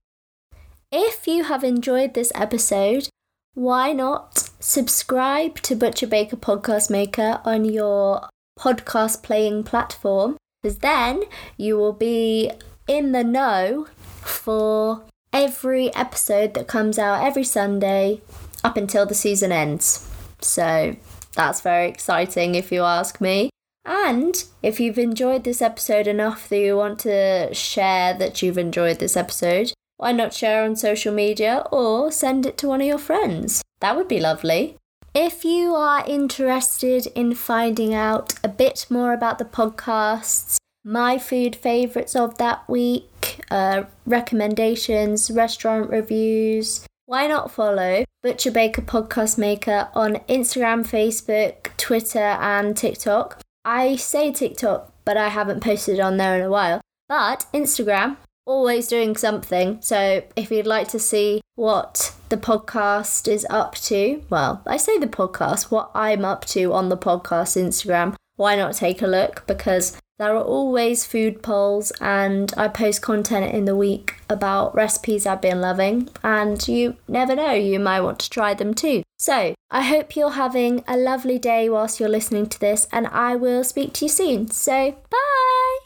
[0.93, 3.09] If you have enjoyed this episode,
[3.55, 10.37] why not subscribe to Butcher Baker Podcast Maker on your podcast playing platform?
[10.67, 11.23] because then
[11.57, 12.51] you will be
[12.89, 18.21] in the know for every episode that comes out every Sunday
[18.65, 20.11] up until the season ends.
[20.41, 20.97] So
[21.35, 23.51] that's very exciting if you ask me.
[23.87, 28.99] And if you've enjoyed this episode enough that you want to share that you've enjoyed
[28.99, 32.99] this episode, why not share on social media or send it to one of your
[32.99, 33.63] friends?
[33.81, 34.77] That would be lovely.
[35.15, 41.55] If you are interested in finding out a bit more about the podcasts, my food
[41.57, 49.89] favourites of that week, uh, recommendations, restaurant reviews, why not follow Butcher Baker Podcast Maker
[49.95, 53.41] on Instagram, Facebook, Twitter, and TikTok?
[53.69, 56.81] I say TikTok, but I haven't posted on there in a while.
[57.09, 59.79] But Instagram, always doing something.
[59.81, 64.99] So if you'd like to see what the podcast is up to, well, I say
[64.99, 69.45] the podcast, what I'm up to on the podcast Instagram, why not take a look?
[69.49, 75.27] Because there are always food polls, and I post content in the week about recipes
[75.27, 79.03] I've been loving, and you never know, you might want to try them too.
[79.19, 83.37] So, I hope you're having a lovely day whilst you're listening to this, and I
[83.37, 84.51] will speak to you soon.
[84.51, 85.86] So, bye!